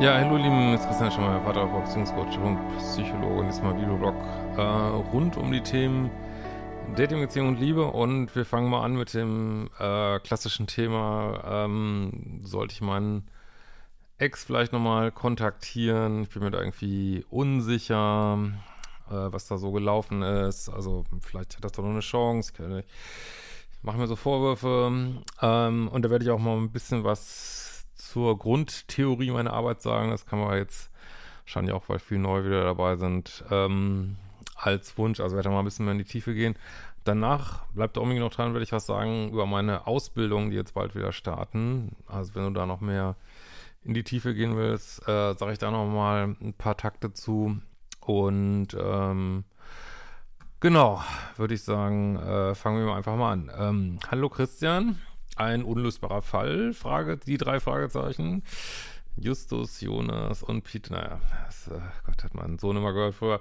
Ja, 0.00 0.14
hallo 0.14 0.36
Lieben, 0.36 0.70
jetzt 0.70 0.86
Christian 0.86 1.10
Schemmer, 1.10 1.40
Paartherapeut, 1.40 1.86
Beziehungscoach 1.86 2.38
und 2.38 2.56
Psychologe 2.78 3.40
und 3.40 3.48
diesmal 3.48 3.76
Videoblog 3.76 4.14
äh, 4.56 4.60
rund 4.60 5.36
um 5.36 5.50
die 5.50 5.60
Themen 5.60 6.08
Dating, 6.94 7.20
Beziehung 7.20 7.48
und 7.48 7.58
Liebe 7.58 7.84
und 7.84 8.36
wir 8.36 8.44
fangen 8.44 8.70
mal 8.70 8.84
an 8.84 8.94
mit 8.94 9.12
dem 9.12 9.68
äh, 9.80 10.20
klassischen 10.20 10.68
Thema, 10.68 11.42
ähm, 11.44 12.42
sollte 12.44 12.74
ich 12.74 12.80
meinen 12.80 13.28
Ex 14.18 14.44
vielleicht 14.44 14.72
nochmal 14.72 15.10
kontaktieren, 15.10 16.22
ich 16.22 16.28
bin 16.28 16.44
mir 16.44 16.52
da 16.52 16.60
irgendwie 16.60 17.26
unsicher, 17.28 18.38
äh, 19.10 19.12
was 19.12 19.48
da 19.48 19.58
so 19.58 19.72
gelaufen 19.72 20.22
ist, 20.22 20.68
also 20.68 21.02
vielleicht 21.22 21.56
hat 21.56 21.64
das 21.64 21.72
doch 21.72 21.82
noch 21.82 21.90
eine 21.90 22.00
Chance, 22.00 22.52
ich 22.56 23.82
mache 23.82 23.98
mir 23.98 24.06
so 24.06 24.14
Vorwürfe. 24.14 24.92
Ähm, 25.42 25.88
und 25.88 26.04
da 26.04 26.10
werde 26.10 26.24
ich 26.24 26.30
auch 26.30 26.38
mal 26.38 26.56
ein 26.56 26.70
bisschen 26.70 27.02
was 27.02 27.67
zur 28.12 28.38
Grundtheorie 28.38 29.30
meiner 29.30 29.52
Arbeit 29.52 29.82
sagen. 29.82 30.10
Das 30.10 30.26
kann 30.26 30.38
man 30.38 30.56
jetzt 30.56 30.90
wahrscheinlich 31.44 31.74
auch, 31.74 31.88
weil 31.88 31.98
viele 31.98 32.20
neu 32.20 32.44
wieder 32.44 32.64
dabei 32.64 32.96
sind, 32.96 33.44
ähm, 33.50 34.16
als 34.56 34.96
Wunsch. 34.96 35.20
Also 35.20 35.36
werde 35.36 35.48
ich 35.48 35.52
mal 35.52 35.60
ein 35.60 35.64
bisschen 35.64 35.84
mehr 35.84 35.92
in 35.92 35.98
die 35.98 36.04
Tiefe 36.04 36.34
gehen. 36.34 36.56
Danach 37.04 37.64
bleibt 37.74 37.96
da 37.96 38.00
unbedingt 38.00 38.24
noch 38.24 38.34
dran, 38.34 38.52
werde 38.52 38.64
ich 38.64 38.72
was 38.72 38.86
sagen 38.86 39.30
über 39.30 39.46
meine 39.46 39.86
Ausbildung, 39.86 40.50
die 40.50 40.56
jetzt 40.56 40.74
bald 40.74 40.94
wieder 40.94 41.12
starten. 41.12 41.96
Also 42.06 42.34
wenn 42.34 42.44
du 42.44 42.50
da 42.50 42.66
noch 42.66 42.80
mehr 42.80 43.16
in 43.84 43.94
die 43.94 44.04
Tiefe 44.04 44.34
gehen 44.34 44.56
willst, 44.56 45.02
äh, 45.08 45.34
sage 45.34 45.52
ich 45.52 45.58
da 45.58 45.70
noch 45.70 45.86
mal 45.86 46.36
ein 46.40 46.54
paar 46.54 46.76
Takte 46.76 47.12
zu. 47.12 47.58
Und 48.00 48.68
ähm, 48.78 49.44
genau, 50.60 51.02
würde 51.36 51.54
ich 51.54 51.62
sagen, 51.62 52.16
äh, 52.16 52.54
fangen 52.54 52.84
wir 52.84 52.94
einfach 52.94 53.16
mal 53.16 53.32
an. 53.32 53.50
Ähm, 53.56 53.98
hallo 54.10 54.28
Christian, 54.28 54.98
ein 55.38 55.64
unlösbarer 55.64 56.22
Fall? 56.22 56.72
Frage, 56.72 57.16
die 57.16 57.38
drei 57.38 57.60
Fragezeichen. 57.60 58.42
Justus, 59.16 59.80
Jonas 59.80 60.42
und 60.42 60.62
Pete. 60.62 60.92
Naja, 60.92 61.20
das, 61.46 61.68
äh, 61.68 61.80
Gott, 62.06 62.22
hat 62.24 62.34
mein 62.34 62.58
Sohn 62.58 62.76
immer 62.76 62.92
gehört 62.92 63.14
früher. 63.14 63.40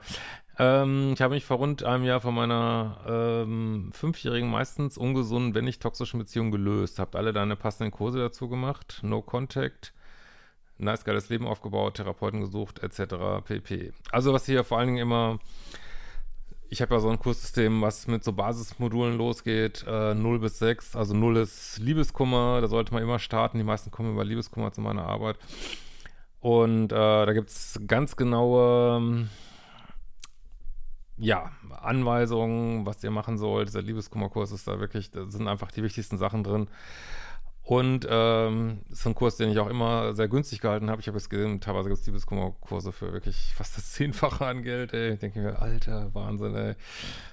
Ähm, 0.59 1.11
ich 1.13 1.21
habe 1.21 1.35
mich 1.35 1.45
vor 1.45 1.57
rund 1.57 1.83
einem 1.83 2.03
Jahr 2.03 2.19
von 2.19 2.33
meiner 2.33 2.97
ähm, 3.07 3.91
fünfjährigen, 3.93 4.49
meistens 4.49 4.97
ungesunden, 4.97 5.53
wenn 5.53 5.65
nicht 5.65 5.81
toxischen 5.81 6.19
Beziehung 6.19 6.51
gelöst. 6.51 6.99
Habt 6.99 7.15
alle 7.15 7.33
deine 7.33 7.55
passenden 7.55 7.91
Kurse 7.91 8.19
dazu 8.19 8.49
gemacht. 8.49 8.99
No 9.03 9.21
Contact. 9.21 9.93
Nice, 10.79 11.03
geiles 11.05 11.29
Leben 11.29 11.47
aufgebaut, 11.47 11.95
Therapeuten 11.95 12.39
gesucht, 12.39 12.83
etc. 12.83 13.43
pp. 13.43 13.93
Also, 14.11 14.33
was 14.33 14.45
hier 14.45 14.63
vor 14.63 14.77
allen 14.77 14.87
Dingen 14.87 14.99
immer 14.99 15.39
ich 16.69 16.81
habe 16.81 16.95
ja 16.95 16.99
so 16.99 17.09
ein 17.09 17.19
Kurssystem, 17.19 17.81
was 17.81 18.07
mit 18.07 18.23
so 18.23 18.33
Basismodulen 18.33 19.17
losgeht, 19.17 19.85
äh, 19.87 20.13
0 20.13 20.39
bis 20.39 20.59
6. 20.59 20.95
Also 20.95 21.13
0 21.13 21.37
ist 21.37 21.79
Liebeskummer, 21.79 22.61
da 22.61 22.67
sollte 22.67 22.93
man 22.93 23.03
immer 23.03 23.19
starten. 23.19 23.57
Die 23.57 23.63
meisten 23.63 23.91
kommen 23.91 24.11
über 24.11 24.25
Liebeskummer 24.25 24.71
zu 24.71 24.81
meiner 24.81 25.05
Arbeit. 25.05 25.37
Und 26.39 26.91
äh, 26.91 26.95
da 26.95 27.33
gibt 27.33 27.49
es 27.49 27.79
ganz 27.87 28.15
genaue 28.15 29.27
ja, 31.17 31.51
Anweisungen, 31.81 32.85
was 32.85 33.03
ihr 33.03 33.11
machen 33.11 33.37
sollt. 33.37 33.67
Dieser 33.67 33.81
Liebeskummerkurs 33.81 34.51
ist 34.51 34.67
da 34.67 34.79
wirklich, 34.79 35.09
da 35.11 35.25
sind 35.29 35.47
einfach 35.47 35.71
die 35.71 35.83
wichtigsten 35.83 36.17
Sachen 36.17 36.43
drin. 36.43 36.67
Und 37.67 38.07
ähm, 38.09 38.79
ist 38.89 39.05
ein 39.05 39.13
Kurs, 39.13 39.35
den 39.35 39.49
ich 39.49 39.59
auch 39.59 39.67
immer 39.67 40.15
sehr 40.15 40.29
günstig 40.29 40.61
gehalten 40.61 40.89
habe. 40.89 41.01
Ich 41.01 41.07
habe 41.09 41.17
jetzt 41.17 41.29
gesehen, 41.29 41.59
teilweise 41.59 41.89
gibt 41.89 41.99
es 41.99 42.07
Liebeskummerkurse 42.07 42.93
für 42.93 43.11
wirklich 43.11 43.35
fast 43.57 43.75
das 43.75 43.91
Zehnfache 43.91 44.45
an 44.45 44.63
Geld, 44.63 44.93
ey. 44.93 45.15
Ich 45.15 45.19
denke 45.19 45.41
mir, 45.41 45.61
alter, 45.61 46.09
Wahnsinn, 46.15 46.55
ey. 46.55 46.75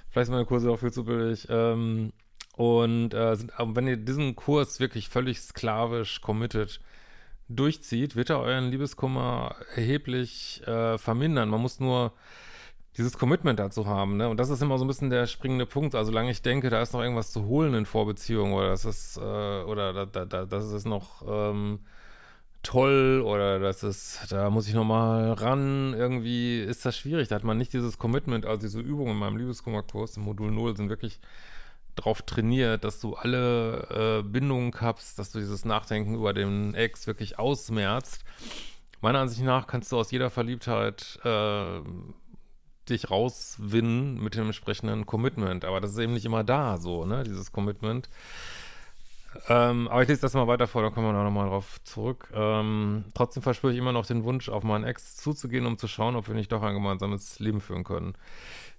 Vielleicht 0.09 0.25
sind 0.25 0.35
meine 0.35 0.45
Kurse 0.45 0.69
auch 0.69 0.79
viel 0.79 0.91
zu 0.91 1.05
billig. 1.05 1.47
Ähm, 1.49 2.11
und 2.57 3.13
äh, 3.13 3.33
sind, 3.37 3.53
wenn 3.57 3.87
ihr 3.87 3.95
diesen 3.95 4.35
Kurs 4.35 4.81
wirklich 4.81 5.07
völlig 5.07 5.39
sklavisch 5.39 6.19
committed 6.19 6.81
durchzieht, 7.47 8.17
wird 8.17 8.29
er 8.29 8.41
euren 8.41 8.71
Liebeskummer 8.71 9.55
erheblich 9.73 10.61
äh, 10.67 10.97
vermindern. 10.97 11.47
Man 11.47 11.61
muss 11.61 11.79
nur 11.79 12.11
dieses 12.97 13.17
Commitment 13.17 13.59
dazu 13.59 13.87
haben, 13.87 14.17
ne? 14.17 14.29
Und 14.29 14.37
das 14.39 14.49
ist 14.49 14.61
immer 14.61 14.77
so 14.77 14.85
ein 14.85 14.87
bisschen 14.87 15.09
der 15.09 15.27
springende 15.27 15.65
Punkt. 15.65 15.95
Also 15.95 16.11
solange 16.11 16.31
ich 16.31 16.41
denke, 16.41 16.69
da 16.69 16.81
ist 16.81 16.93
noch 16.93 17.01
irgendwas 17.01 17.31
zu 17.31 17.45
holen 17.45 17.73
in 17.73 17.85
Vorbeziehungen 17.85 18.53
oder 18.53 18.69
das 18.69 18.85
ist, 18.85 19.17
äh, 19.17 19.19
oder 19.21 19.93
da, 19.93 20.05
da, 20.05 20.25
da, 20.25 20.45
das 20.45 20.71
ist 20.71 20.85
noch 20.85 21.23
ähm, 21.27 21.79
toll 22.63 23.21
oder 23.25 23.59
das 23.59 23.83
ist, 23.83 24.31
da 24.31 24.49
muss 24.49 24.67
ich 24.67 24.73
nochmal 24.73 25.33
ran, 25.33 25.93
irgendwie 25.93 26.59
ist 26.59 26.85
das 26.85 26.97
schwierig. 26.97 27.27
Da 27.27 27.35
hat 27.35 27.43
man 27.43 27.57
nicht 27.57 27.73
dieses 27.73 27.97
Commitment, 27.97 28.45
also 28.45 28.61
diese 28.61 28.79
Übungen 28.79 29.11
in 29.11 29.17
meinem 29.17 29.37
Liebeskummerkurs 29.37 30.17
im 30.17 30.23
Modul 30.23 30.51
0 30.51 30.77
sind 30.77 30.89
wirklich 30.89 31.19
drauf 31.95 32.21
trainiert, 32.21 32.83
dass 32.83 32.99
du 32.99 33.15
alle 33.15 34.21
äh, 34.21 34.23
Bindungen 34.23 34.71
kappst, 34.71 35.17
dass 35.19 35.31
du 35.31 35.39
dieses 35.39 35.65
Nachdenken 35.65 36.15
über 36.15 36.33
den 36.33 36.73
Ex 36.75 37.07
wirklich 37.07 37.39
ausmerzt. 37.39 38.23
Meiner 39.01 39.19
Ansicht 39.19 39.43
nach 39.43 39.67
kannst 39.67 39.91
du 39.91 39.97
aus 39.97 40.11
jeder 40.11 40.29
Verliebtheit 40.29 41.19
äh, 41.23 41.79
dich 42.89 43.09
rauswinnen 43.11 44.21
mit 44.21 44.35
dem 44.35 44.45
entsprechenden 44.45 45.05
Commitment. 45.05 45.65
Aber 45.65 45.81
das 45.81 45.91
ist 45.91 45.97
eben 45.97 46.13
nicht 46.13 46.25
immer 46.25 46.43
da, 46.43 46.77
so, 46.77 47.05
ne, 47.05 47.23
dieses 47.23 47.51
Commitment. 47.51 48.09
Ähm, 49.49 49.87
aber 49.89 50.01
ich 50.01 50.07
lese 50.07 50.21
das 50.21 50.33
mal 50.33 50.47
weiter 50.47 50.67
vor, 50.67 50.81
da 50.81 50.89
kommen 50.89 51.07
wir 51.07 51.23
noch 51.23 51.31
mal 51.31 51.49
drauf 51.49 51.79
zurück. 51.83 52.29
Ähm, 52.33 53.05
trotzdem 53.13 53.43
verspüre 53.43 53.73
ich 53.73 53.79
immer 53.79 53.91
noch 53.91 54.05
den 54.05 54.23
Wunsch, 54.23 54.49
auf 54.49 54.63
meinen 54.63 54.85
Ex 54.85 55.17
zuzugehen, 55.17 55.65
um 55.65 55.77
zu 55.77 55.87
schauen, 55.87 56.15
ob 56.15 56.27
wir 56.27 56.35
nicht 56.35 56.51
doch 56.51 56.63
ein 56.63 56.73
gemeinsames 56.73 57.39
Leben 57.39 57.61
führen 57.61 57.83
können. 57.83 58.13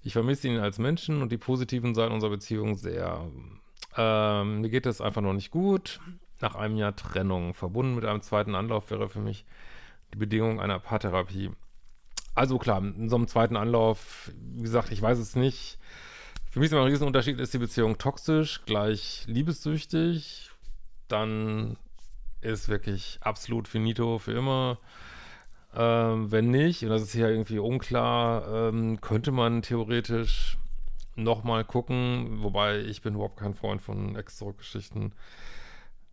Ich 0.02 0.12
vermisse 0.12 0.48
ihn 0.48 0.58
als 0.58 0.78
Menschen 0.78 1.22
und 1.22 1.30
die 1.30 1.38
positiven 1.38 1.94
Seiten 1.94 2.14
unserer 2.14 2.30
Beziehung 2.30 2.76
sehr. 2.76 3.26
Ähm, 3.96 4.60
mir 4.60 4.70
geht 4.70 4.86
es 4.86 5.00
einfach 5.00 5.22
noch 5.22 5.34
nicht 5.34 5.50
gut. 5.50 6.00
Nach 6.40 6.54
einem 6.54 6.76
Jahr 6.76 6.96
Trennung, 6.96 7.54
verbunden 7.54 7.94
mit 7.94 8.04
einem 8.04 8.22
zweiten 8.22 8.54
Anlauf, 8.54 8.90
wäre 8.90 9.08
für 9.08 9.20
mich 9.20 9.44
die 10.12 10.18
Bedingung 10.18 10.60
einer 10.60 10.78
Paartherapie 10.78 11.50
also 12.36 12.58
klar, 12.58 12.78
in 12.78 13.08
so 13.08 13.16
einem 13.16 13.26
zweiten 13.26 13.56
Anlauf, 13.56 14.30
wie 14.54 14.62
gesagt, 14.62 14.92
ich 14.92 15.02
weiß 15.02 15.18
es 15.18 15.34
nicht. 15.34 15.78
Für 16.50 16.60
mich 16.60 16.66
ist 16.66 16.72
immer 16.72 16.82
ein 16.82 16.90
Riesenunterschied, 16.90 17.40
ist 17.40 17.54
die 17.54 17.58
Beziehung 17.58 17.98
toxisch, 17.98 18.62
gleich 18.66 19.24
liebessüchtig, 19.26 20.50
dann 21.08 21.76
ist 22.42 22.68
wirklich 22.68 23.18
absolut 23.22 23.68
finito 23.68 24.18
für 24.18 24.32
immer. 24.32 24.78
Ähm, 25.74 26.30
wenn 26.30 26.50
nicht, 26.50 26.82
und 26.82 26.90
das 26.90 27.02
ist 27.02 27.12
hier 27.12 27.28
irgendwie 27.28 27.58
unklar, 27.58 28.68
ähm, 28.68 29.00
könnte 29.00 29.32
man 29.32 29.62
theoretisch 29.62 30.58
nochmal 31.14 31.64
gucken, 31.64 32.42
wobei 32.42 32.80
ich 32.80 33.00
bin 33.00 33.14
überhaupt 33.14 33.38
kein 33.38 33.54
Freund 33.54 33.80
von 33.80 34.14
Ex-Zurück-Geschichten. 34.14 35.12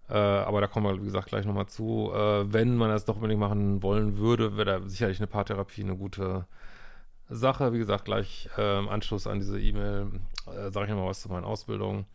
Äh, 0.09 0.13
aber 0.13 0.61
da 0.61 0.67
kommen 0.67 0.85
wir, 0.85 1.01
wie 1.01 1.05
gesagt, 1.05 1.29
gleich 1.29 1.45
nochmal 1.45 1.67
zu. 1.67 2.11
Äh, 2.13 2.51
wenn 2.51 2.75
man 2.75 2.89
das 2.89 3.05
doch 3.05 3.15
unbedingt 3.15 3.39
machen 3.39 3.81
wollen 3.83 4.17
würde, 4.17 4.57
wäre 4.57 4.79
da 4.79 4.87
sicherlich 4.87 5.19
eine 5.19 5.27
Paartherapie 5.27 5.83
eine 5.83 5.95
gute 5.95 6.45
Sache. 7.29 7.73
Wie 7.73 7.77
gesagt, 7.79 8.05
gleich 8.05 8.49
äh, 8.57 8.79
im 8.79 8.89
Anschluss 8.89 9.27
an 9.27 9.39
diese 9.39 9.59
E-Mail 9.59 10.07
äh, 10.47 10.71
sage 10.71 10.85
ich 10.85 10.91
nochmal 10.91 11.09
was 11.09 11.21
zu 11.21 11.29
meinen 11.29 11.45
Ausbildungen. 11.45 12.05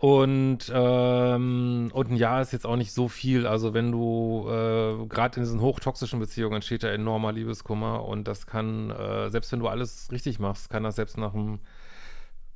Und, 0.00 0.70
ähm, 0.72 1.90
und 1.92 2.10
ein 2.10 2.16
Jahr 2.16 2.40
ist 2.40 2.52
jetzt 2.52 2.66
auch 2.66 2.76
nicht 2.76 2.92
so 2.92 3.08
viel. 3.08 3.48
Also 3.48 3.74
wenn 3.74 3.90
du, 3.90 4.46
äh, 4.48 5.06
gerade 5.06 5.36
in 5.36 5.42
diesen 5.42 5.60
hochtoxischen 5.60 6.20
Beziehungen 6.20 6.56
entsteht 6.56 6.84
da 6.84 6.88
enormer 6.88 7.32
Liebeskummer 7.32 8.04
und 8.04 8.28
das 8.28 8.46
kann, 8.46 8.90
äh, 8.90 9.28
selbst 9.30 9.50
wenn 9.50 9.58
du 9.58 9.66
alles 9.66 10.08
richtig 10.12 10.38
machst, 10.38 10.70
kann 10.70 10.84
das 10.84 10.96
selbst 10.96 11.18
nach 11.18 11.34
einem 11.34 11.58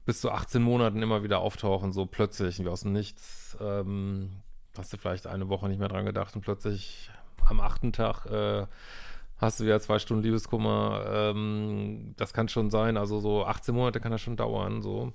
bis 0.05 0.21
zu 0.21 0.31
18 0.31 0.63
Monaten 0.63 1.03
immer 1.03 1.23
wieder 1.23 1.41
auftauchen, 1.41 1.93
so 1.93 2.07
plötzlich, 2.07 2.59
wie 2.59 2.69
aus 2.69 2.83
dem 2.83 2.93
Nichts. 2.93 3.57
Ähm, 3.61 4.31
hast 4.77 4.93
du 4.93 4.97
vielleicht 4.97 5.27
eine 5.27 5.49
Woche 5.49 5.69
nicht 5.69 5.79
mehr 5.79 5.89
dran 5.89 6.07
gedacht 6.07 6.35
und 6.35 6.43
plötzlich 6.43 7.11
am 7.49 7.61
achten 7.61 7.93
Tag 7.93 8.27
äh, 8.27 8.67
hast 9.39 9.61
du 9.61 9.65
wieder 9.65 9.81
zwei 9.81 9.99
Stunden 9.99 10.23
Liebeskummer. 10.23 11.05
Ähm, 11.07 12.15
das 12.17 12.33
kann 12.33 12.49
schon 12.49 12.71
sein, 12.71 12.97
also 12.97 13.21
so 13.21 13.45
18 13.45 13.75
Monate 13.75 14.01
kann 14.01 14.13
das 14.13 14.21
schon 14.21 14.37
dauern, 14.37 14.83
so. 14.83 15.13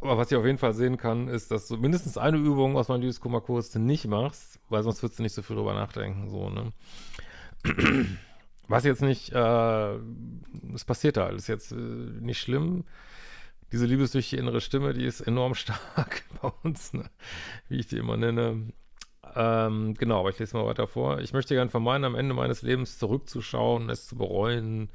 Aber 0.00 0.18
was 0.18 0.30
ich 0.30 0.36
auf 0.36 0.44
jeden 0.44 0.58
Fall 0.58 0.74
sehen 0.74 0.96
kann, 0.96 1.28
ist, 1.28 1.50
dass 1.50 1.68
du 1.68 1.76
mindestens 1.76 2.18
eine 2.18 2.36
Übung 2.36 2.76
aus 2.76 2.88
meinem 2.88 3.02
Liebeskummerkurs 3.02 3.74
nicht 3.76 4.06
machst, 4.06 4.58
weil 4.68 4.82
sonst 4.82 5.02
würdest 5.02 5.20
du 5.20 5.22
nicht 5.22 5.34
so 5.34 5.42
viel 5.42 5.56
drüber 5.56 5.74
nachdenken, 5.74 6.28
so, 6.28 6.50
ne? 6.50 6.72
Was 8.68 8.84
jetzt 8.84 9.02
nicht, 9.02 9.32
äh, 9.32 9.94
es 10.74 10.84
passiert 10.84 11.16
da 11.16 11.26
alles 11.26 11.46
jetzt 11.46 11.72
äh, 11.72 11.74
nicht 11.74 12.40
schlimm. 12.40 12.84
Diese 13.72 13.86
liebessüchtige 13.86 14.40
innere 14.40 14.60
Stimme, 14.60 14.92
die 14.92 15.06
ist 15.06 15.22
enorm 15.22 15.54
stark 15.56 16.24
bei 16.40 16.52
uns, 16.62 16.92
ne? 16.92 17.10
wie 17.68 17.78
ich 17.78 17.86
die 17.86 17.96
immer 17.96 18.16
nenne. 18.16 18.72
Ähm, 19.34 19.94
genau, 19.94 20.20
aber 20.20 20.30
ich 20.30 20.38
lese 20.38 20.56
mal 20.56 20.66
weiter 20.66 20.86
vor. 20.86 21.20
Ich 21.20 21.32
möchte 21.32 21.54
gern 21.54 21.70
vermeiden, 21.70 22.04
am 22.04 22.14
Ende 22.14 22.34
meines 22.34 22.62
Lebens 22.62 22.98
zurückzuschauen, 22.98 23.88
es 23.88 24.06
zu 24.06 24.16
bereuen, 24.16 24.90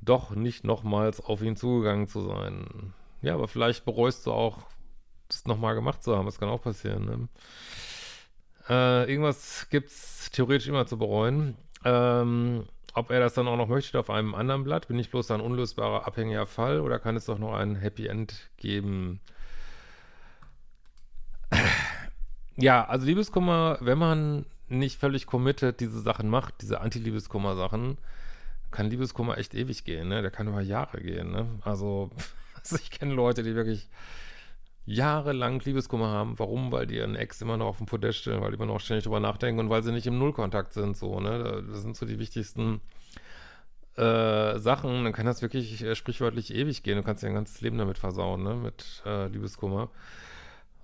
doch 0.00 0.30
nicht 0.30 0.64
nochmals 0.64 1.20
auf 1.20 1.42
ihn 1.42 1.56
zugegangen 1.56 2.08
zu 2.08 2.22
sein. 2.22 2.92
Ja, 3.22 3.34
aber 3.34 3.46
vielleicht 3.46 3.84
bereust 3.84 4.26
du 4.26 4.32
auch, 4.32 4.58
das 5.28 5.46
nochmal 5.46 5.74
gemacht 5.74 6.02
zu 6.02 6.16
haben. 6.16 6.26
Das 6.26 6.38
kann 6.38 6.48
auch 6.48 6.62
passieren. 6.62 7.04
Ne? 7.04 7.28
Äh, 8.68 9.10
irgendwas 9.10 9.68
gibt 9.70 9.90
es 9.90 10.30
theoretisch 10.32 10.68
immer 10.68 10.86
zu 10.86 10.98
bereuen. 10.98 11.56
Ähm, 11.84 12.64
ob 12.96 13.10
er 13.10 13.20
das 13.20 13.34
dann 13.34 13.46
auch 13.46 13.58
noch 13.58 13.68
möchte 13.68 13.98
auf 13.98 14.08
einem 14.08 14.34
anderen 14.34 14.64
Blatt, 14.64 14.88
bin 14.88 14.98
ich 14.98 15.10
bloß 15.10 15.30
ein 15.30 15.42
unlösbarer, 15.42 16.06
abhängiger 16.06 16.46
Fall 16.46 16.80
oder 16.80 16.98
kann 16.98 17.14
es 17.14 17.26
doch 17.26 17.38
noch 17.38 17.52
ein 17.52 17.76
Happy 17.76 18.06
End 18.06 18.48
geben? 18.56 19.20
Ja, 22.56 22.86
also 22.86 23.04
Liebeskummer, 23.04 23.76
wenn 23.80 23.98
man 23.98 24.46
nicht 24.68 24.98
völlig 24.98 25.26
committed 25.26 25.78
diese 25.80 26.00
Sachen 26.00 26.30
macht, 26.30 26.54
diese 26.62 26.80
Anti-Liebeskummer-Sachen, 26.80 27.98
kann 28.70 28.90
Liebeskummer 28.90 29.36
echt 29.36 29.54
ewig 29.54 29.84
gehen, 29.84 30.08
ne? 30.08 30.22
Der 30.22 30.30
kann 30.30 30.48
über 30.48 30.62
Jahre 30.62 31.02
gehen, 31.02 31.30
ne? 31.30 31.46
Also, 31.62 32.10
also 32.54 32.76
ich 32.76 32.90
kenne 32.90 33.12
Leute, 33.12 33.42
die 33.42 33.54
wirklich 33.54 33.90
jahrelang 34.86 35.60
Liebeskummer 35.60 36.08
haben. 36.08 36.38
Warum? 36.38 36.72
Weil 36.72 36.86
die 36.86 36.96
ihren 36.96 37.16
Ex 37.16 37.42
immer 37.42 37.56
noch 37.56 37.66
auf 37.66 37.78
dem 37.78 37.86
Podest 37.86 38.20
stellen, 38.20 38.40
weil 38.40 38.50
die 38.50 38.56
immer 38.56 38.66
noch 38.66 38.80
ständig 38.80 39.04
drüber 39.04 39.20
nachdenken 39.20 39.60
und 39.60 39.68
weil 39.68 39.82
sie 39.82 39.92
nicht 39.92 40.06
im 40.06 40.18
Nullkontakt 40.18 40.72
sind, 40.72 40.96
so, 40.96 41.20
ne? 41.20 41.64
Das 41.68 41.82
sind 41.82 41.96
so 41.96 42.06
die 42.06 42.18
wichtigsten 42.18 42.80
äh, 43.96 44.58
Sachen. 44.58 45.04
Dann 45.04 45.12
kann 45.12 45.26
das 45.26 45.42
wirklich 45.42 45.82
äh, 45.82 45.94
sprichwörtlich 45.94 46.54
ewig 46.54 46.82
gehen. 46.82 46.96
Du 46.96 47.02
kannst 47.02 47.22
dein 47.22 47.34
ganzes 47.34 47.60
Leben 47.60 47.78
damit 47.78 47.98
versauen, 47.98 48.42
ne? 48.44 48.54
Mit 48.54 49.02
äh, 49.04 49.26
Liebeskummer. 49.26 49.90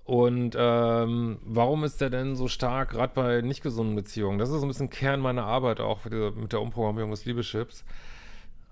Und 0.05 0.55
ähm, 0.59 1.39
warum 1.43 1.85
ist 1.85 2.01
der 2.01 2.09
denn 2.09 2.35
so 2.35 2.49
stark, 2.49 2.89
gerade 2.89 3.13
bei 3.15 3.41
nicht 3.41 3.63
gesunden 3.63 3.95
Beziehungen? 3.95 4.37
Das 4.37 4.49
ist 4.49 4.59
so 4.59 4.65
ein 4.65 4.67
bisschen 4.67 4.89
Kern 4.89 5.21
meiner 5.21 5.45
Arbeit 5.45 5.79
auch 5.79 6.03
mit 6.03 6.51
der 6.51 6.61
Umprogrammierung 6.61 7.11
des 7.11 7.23
Liebeschips. 7.23 7.85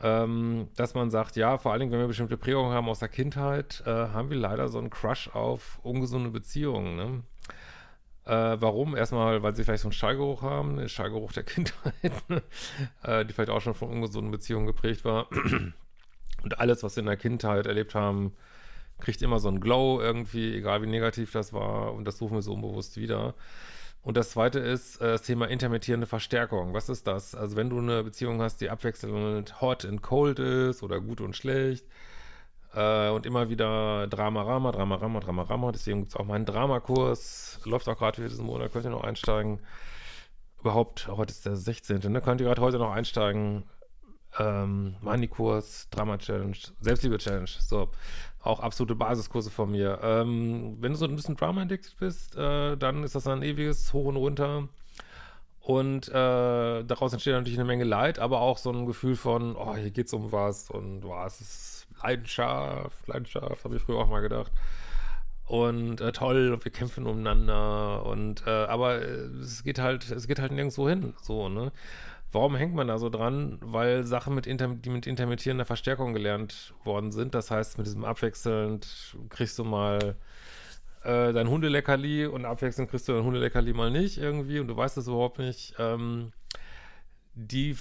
Ähm, 0.03 0.69
dass 0.75 0.95
man 0.95 1.11
sagt, 1.11 1.35
ja, 1.35 1.59
vor 1.59 1.71
allen 1.71 1.81
Dingen, 1.81 1.91
wenn 1.91 1.99
wir 1.99 2.07
bestimmte 2.07 2.37
Prägungen 2.37 2.73
haben 2.73 2.89
aus 2.89 2.99
der 2.99 3.09
Kindheit, 3.09 3.83
äh, 3.85 3.89
haben 3.89 4.31
wir 4.31 4.37
leider 4.37 4.67
so 4.67 4.79
einen 4.79 4.89
Crush 4.89 5.29
auf 5.29 5.79
ungesunde 5.83 6.31
Beziehungen. 6.31 6.95
Ne? 6.95 7.23
Äh, 8.25 8.57
warum? 8.59 8.95
Erstmal, 8.95 9.43
weil 9.43 9.55
sie 9.55 9.63
vielleicht 9.63 9.83
so 9.83 9.89
einen 9.89 9.93
Schallgeruch 9.93 10.41
haben, 10.41 10.77
den 10.77 10.89
Schallgeruch 10.89 11.33
der 11.33 11.43
Kindheit, 11.43 12.13
äh, 13.03 13.25
die 13.25 13.33
vielleicht 13.33 13.51
auch 13.51 13.61
schon 13.61 13.75
von 13.75 13.89
ungesunden 13.89 14.31
Beziehungen 14.31 14.65
geprägt 14.65 15.05
war. 15.05 15.27
Und 16.43 16.59
alles, 16.59 16.81
was 16.81 16.95
sie 16.95 17.01
in 17.01 17.05
der 17.05 17.17
Kindheit 17.17 17.67
erlebt 17.67 17.93
haben, 17.93 18.33
kriegt 18.99 19.21
immer 19.21 19.39
so 19.39 19.49
einen 19.49 19.59
Glow 19.59 20.01
irgendwie, 20.01 20.55
egal 20.55 20.81
wie 20.81 20.87
negativ 20.87 21.31
das 21.31 21.53
war. 21.53 21.93
Und 21.93 22.05
das 22.05 22.17
suchen 22.17 22.35
wir 22.35 22.41
so 22.41 22.53
unbewusst 22.53 22.97
wieder. 22.97 23.35
Und 24.03 24.17
das 24.17 24.31
zweite 24.31 24.59
ist 24.59 24.99
äh, 24.99 25.11
das 25.11 25.21
Thema 25.23 25.47
intermittierende 25.47 26.07
Verstärkung. 26.07 26.73
Was 26.73 26.89
ist 26.89 27.05
das? 27.07 27.35
Also 27.35 27.55
wenn 27.55 27.69
du 27.69 27.77
eine 27.79 28.03
Beziehung 28.03 28.41
hast, 28.41 28.61
die 28.61 28.69
abwechselnd 28.69 29.61
hot 29.61 29.85
and 29.85 30.01
cold 30.01 30.39
ist 30.39 30.81
oder 30.81 30.99
gut 30.99 31.21
und 31.21 31.35
schlecht 31.35 31.85
äh, 32.73 33.09
und 33.09 33.25
immer 33.25 33.49
wieder 33.49 34.07
Drama, 34.07 34.41
Rama, 34.41 34.71
Drama, 34.71 34.95
Rama, 34.95 35.19
Drama, 35.19 35.43
Rama. 35.43 35.71
Deswegen 35.71 35.99
gibt 36.01 36.13
es 36.13 36.15
auch 36.15 36.25
meinen 36.25 36.45
Dramakurs. 36.45 37.59
Läuft 37.65 37.87
auch 37.89 37.97
gerade 37.97 38.21
für 38.21 38.27
diesen 38.27 38.45
Monat, 38.45 38.71
könnt 38.71 38.85
ihr 38.85 38.91
noch 38.91 39.03
einsteigen. 39.03 39.59
Überhaupt, 40.59 41.07
heute 41.07 41.31
ist 41.31 41.45
der 41.45 41.55
16. 41.55 42.11
Ne? 42.11 42.21
Könnt 42.21 42.41
ihr 42.41 42.47
gerade 42.47 42.61
heute 42.61 42.77
noch 42.77 42.91
einsteigen. 42.91 43.63
Ähm, 44.39 44.95
Money-Kurs, 45.01 45.89
Drama-Challenge, 45.91 46.57
Selbstliebe-Challenge. 46.79 47.49
So, 47.59 47.89
auch 48.41 48.59
absolute 48.59 48.95
Basiskurse 48.95 49.49
von 49.49 49.71
mir. 49.71 49.99
Ähm, 50.01 50.77
wenn 50.79 50.93
du 50.93 50.97
so 50.97 51.05
ein 51.05 51.15
bisschen 51.15 51.35
Drama-addicted 51.35 51.97
bist, 51.99 52.35
äh, 52.35 52.77
dann 52.77 53.03
ist 53.03 53.15
das 53.15 53.27
ein 53.27 53.43
ewiges 53.43 53.93
Hoch 53.93 54.05
und 54.05 54.15
Runter. 54.15 54.67
Und 55.61 56.09
äh, 56.09 56.83
daraus 56.83 57.13
entsteht 57.13 57.33
natürlich 57.33 57.59
eine 57.59 57.67
Menge 57.67 57.83
Leid, 57.83 58.17
aber 58.17 58.41
auch 58.41 58.57
so 58.57 58.71
ein 58.71 58.87
Gefühl 58.87 59.15
von, 59.15 59.55
oh, 59.55 59.75
hier 59.75 59.91
geht's 59.91 60.11
um 60.11 60.31
was 60.31 60.71
und 60.71 61.05
oh, 61.05 61.23
es 61.25 61.39
ist 61.39 61.87
Leidenschaft, 62.01 63.07
Leidenschaft, 63.07 63.63
habe 63.63 63.75
ich 63.75 63.81
früher 63.83 63.99
auch 63.99 64.09
mal 64.09 64.21
gedacht. 64.21 64.51
Und 65.45 66.01
äh, 66.01 66.11
toll, 66.13 66.51
und 66.53 66.65
wir 66.65 66.71
kämpfen 66.71 67.05
umeinander 67.05 68.05
und 68.05 68.47
äh, 68.47 68.49
aber 68.49 69.01
es 69.03 69.63
geht 69.63 69.79
halt, 69.79 70.09
es 70.09 70.25
geht 70.27 70.39
halt 70.39 70.51
nirgendwo 70.51 70.89
hin, 70.89 71.13
so, 71.21 71.49
ne? 71.49 71.71
Warum 72.31 72.55
hängt 72.55 72.73
man 72.73 72.87
da 72.87 72.97
so 72.97 73.09
dran? 73.09 73.57
Weil 73.61 74.05
Sachen, 74.05 74.33
mit 74.33 74.47
Inter 74.47 74.69
die 74.69 74.89
mit 74.89 75.05
intermittierender 75.05 75.65
Verstärkung 75.65 76.13
gelernt 76.13 76.73
worden 76.83 77.11
sind. 77.11 77.35
Das 77.35 77.51
heißt, 77.51 77.77
mit 77.77 77.87
diesem 77.87 78.05
abwechselnd 78.05 79.17
kriegst 79.29 79.59
du 79.59 79.65
mal 79.65 80.15
äh, 81.03 81.33
dein 81.33 81.49
Hundeleckerli 81.49 82.25
und 82.27 82.45
abwechselnd 82.45 82.89
kriegst 82.89 83.07
du 83.09 83.13
dein 83.13 83.23
Hundeleckerli 83.23 83.73
mal 83.73 83.91
nicht 83.91 84.17
irgendwie 84.17 84.59
und 84.59 84.67
du 84.67 84.77
weißt 84.77 84.97
es 84.97 85.07
überhaupt 85.07 85.39
nicht. 85.39 85.75
Ähm, 85.77 86.31
die 87.33 87.75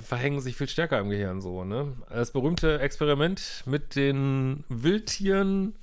verhängen 0.00 0.40
sich 0.40 0.56
viel 0.56 0.68
stärker 0.68 0.98
im 0.98 1.10
Gehirn 1.10 1.42
so, 1.42 1.64
ne? 1.64 1.94
Das 2.08 2.32
berühmte 2.32 2.78
Experiment 2.80 3.64
mit 3.66 3.96
den 3.96 4.64
Wildtieren, 4.68 5.74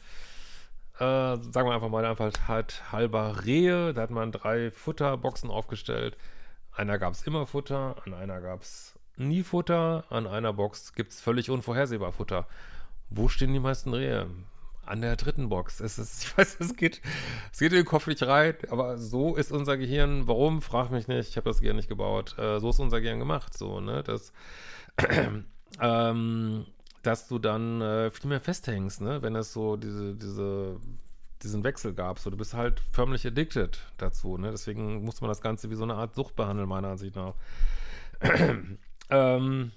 äh, 0.96 1.00
sagen 1.00 1.68
wir 1.68 1.74
einfach 1.74 1.90
mal, 1.90 2.06
einfach 2.06 2.32
halt 2.48 2.92
halber 2.92 3.46
Rehe, 3.46 3.94
da 3.94 4.02
hat 4.02 4.12
man 4.12 4.32
drei 4.32 4.72
Futterboxen 4.72 5.52
aufgestellt 5.52 6.18
einer 6.78 6.98
gab 6.98 7.14
es 7.14 7.24
immer 7.24 7.46
Futter, 7.46 7.96
an 8.06 8.14
einer 8.14 8.40
gab 8.42 8.62
es 8.62 8.98
nie 9.18 9.44
Futter, 9.44 10.06
an 10.10 10.28
einer 10.28 10.54
Box 10.54 10.94
gibt 10.94 11.12
es 11.12 11.22
völlig 11.22 11.50
unvorhersehbar 11.50 12.12
Futter. 12.12 12.48
Wo 13.10 13.28
stehen 13.28 13.54
die 13.54 13.60
meisten 13.60 13.94
Rehe? 13.94 14.28
An 14.86 15.02
der 15.02 15.18
dritten 15.18 15.50
Box. 15.50 15.80
Es 15.80 15.98
ist, 15.98 16.24
ich 16.24 16.38
weiß, 16.38 16.58
es 16.60 16.76
geht, 16.76 17.02
es 17.52 17.60
geht 17.60 17.72
in 17.72 17.80
den 17.80 17.86
Kopf 17.86 18.08
nicht 18.08 18.24
rein, 18.24 18.56
aber 18.70 18.98
so 18.98 19.36
ist 19.36 19.52
unser 19.52 19.78
Gehirn. 19.78 20.28
Warum? 20.28 20.62
Frag 20.62 20.92
mich 20.92 21.08
nicht. 21.08 21.30
Ich 21.30 21.38
habe 21.38 21.50
das 21.50 21.60
Gehirn 21.60 21.76
nicht 21.76 21.90
gebaut. 21.90 22.38
Äh, 22.38 22.60
so 22.60 22.70
ist 22.70 22.80
unser 22.80 23.02
Gehirn 23.02 23.20
gemacht. 23.20 23.58
So, 23.58 23.82
ne? 23.82 24.04
Das, 24.04 24.32
ähm, 25.82 26.66
dass 27.04 27.28
du 27.28 27.40
dann 27.40 27.82
äh, 27.82 28.12
viel 28.12 28.30
mehr 28.30 28.42
festhängst, 28.42 29.02
ne? 29.02 29.22
Wenn 29.22 29.36
es 29.36 29.52
so 29.52 29.78
diese, 29.78 30.14
diese 30.16 30.80
diesen 31.44 31.64
Wechsel 31.64 31.94
gab. 31.94 32.20
So, 32.20 32.30
du 32.30 32.38
bist 32.38 32.54
halt 32.54 32.82
förmlich 32.92 33.26
addicted 33.26 33.80
dazu. 33.98 34.38
Ne? 34.38 34.52
Deswegen 34.52 35.04
muss 35.04 35.22
man 35.22 35.30
das 35.30 35.42
Ganze 35.42 35.70
wie 35.70 35.76
so 35.76 35.84
eine 35.84 35.96
Art 35.96 36.16
Sucht 36.16 36.36
behandeln, 36.36 36.68
meiner 36.68 36.90
Ansicht 36.90 37.16
nach. 37.16 37.34
ähm, 39.10 39.72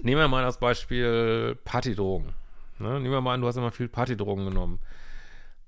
nehmen 0.00 0.20
wir 0.20 0.28
mal 0.28 0.42
das 0.42 0.58
Beispiel 0.58 1.56
Partydrogen. 1.64 2.32
Ne? 2.78 3.00
Nehmen 3.00 3.12
wir 3.12 3.20
mal 3.20 3.34
an, 3.34 3.40
du 3.40 3.46
hast 3.46 3.56
immer 3.56 3.70
viel 3.70 3.88
Partydrogen 3.88 4.46
genommen. 4.46 4.80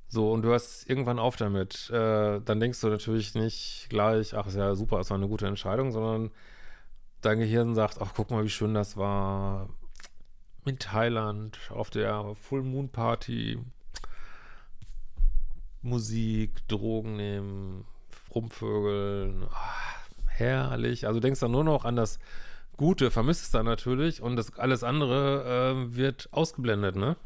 So, 0.09 0.33
und 0.33 0.43
du 0.43 0.53
hast 0.53 0.89
irgendwann 0.89 1.19
auf 1.19 1.37
damit. 1.37 1.91
Äh, 1.91 2.41
dann 2.41 2.61
denkst 2.61 2.81
du 2.81 2.89
natürlich 2.89 3.35
nicht 3.35 3.89
gleich, 3.91 4.35
ach, 4.35 4.47
ist 4.47 4.57
ja 4.57 4.75
super, 4.75 5.01
es 5.01 5.11
war 5.11 5.19
eine 5.19 5.29
gute 5.29 5.47
Entscheidung, 5.47 5.93
sondern 5.93 6.31
dein 7.21 7.39
Gehirn 7.39 7.75
sagt, 7.75 8.01
ach, 8.01 8.13
guck 8.15 8.31
mal, 8.31 8.45
wie 8.45 8.51
schön 8.51 8.75
das 8.75 8.97
war 8.97 9.69
in 10.65 10.79
Thailand 10.79 11.59
auf 11.71 11.91
der 11.91 12.35
Full 12.35 12.63
Moon 12.63 12.91
Party 12.91 13.59
Musik, 15.89 16.67
Drogen 16.69 17.17
nehmen, 17.17 17.85
rumvögeln, 18.35 19.45
oh, 19.45 19.99
herrlich. 20.27 21.07
Also 21.07 21.21
denkst 21.21 21.41
dann 21.41 21.51
nur 21.51 21.65
noch 21.65 21.85
an 21.85 21.97
das 21.97 22.19
Gute, 22.77 23.11
vermisst 23.11 23.43
es 23.43 23.51
dann 23.51 23.67
natürlich 23.67 24.23
und 24.23 24.37
das 24.37 24.57
alles 24.57 24.85
andere 24.85 25.75
äh, 25.75 25.97
wird 25.97 26.29
ausgeblendet, 26.31 26.97
ne? 26.97 27.17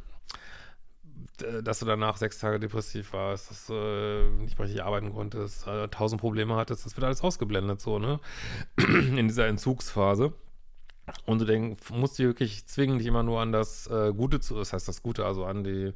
Dass 1.62 1.81
du 1.81 1.87
danach 1.87 2.16
sechs 2.16 2.38
Tage 2.38 2.61
depressiv 2.61 3.12
warst, 3.12 3.50
dass 3.50 3.66
du 3.66 3.75
äh, 3.75 4.28
nicht 4.42 4.59
richtig 4.59 4.83
arbeiten 4.83 5.12
konntest, 5.12 5.66
äh, 5.66 5.88
tausend 5.88 6.21
Probleme 6.21 6.57
hattest, 6.57 6.87
das 6.87 6.97
wird 6.97 7.04
alles 7.04 7.23
ausgeblendet, 7.23 7.81
so, 7.81 7.99
ne? 7.99 8.19
In 8.78 9.28
dieser 9.28 9.47
Entzugsphase. 9.47 10.33
Und 11.26 11.40
du 11.40 11.45
denkst, 11.45 11.90
musst 11.90 12.19
du 12.19 12.25
wirklich 12.25 12.66
zwingen, 12.66 12.99
dich 12.99 13.09
immer 13.09 13.23
nur 13.23 13.40
an 13.40 13.52
das 13.52 13.87
äh, 13.88 14.12
Gute 14.14 14.40
zu, 14.40 14.54
das 14.54 14.73
heißt 14.73 14.88
das 14.88 15.02
Gute, 15.02 15.26
also 15.26 15.45
an 15.45 15.64
die 15.64 15.92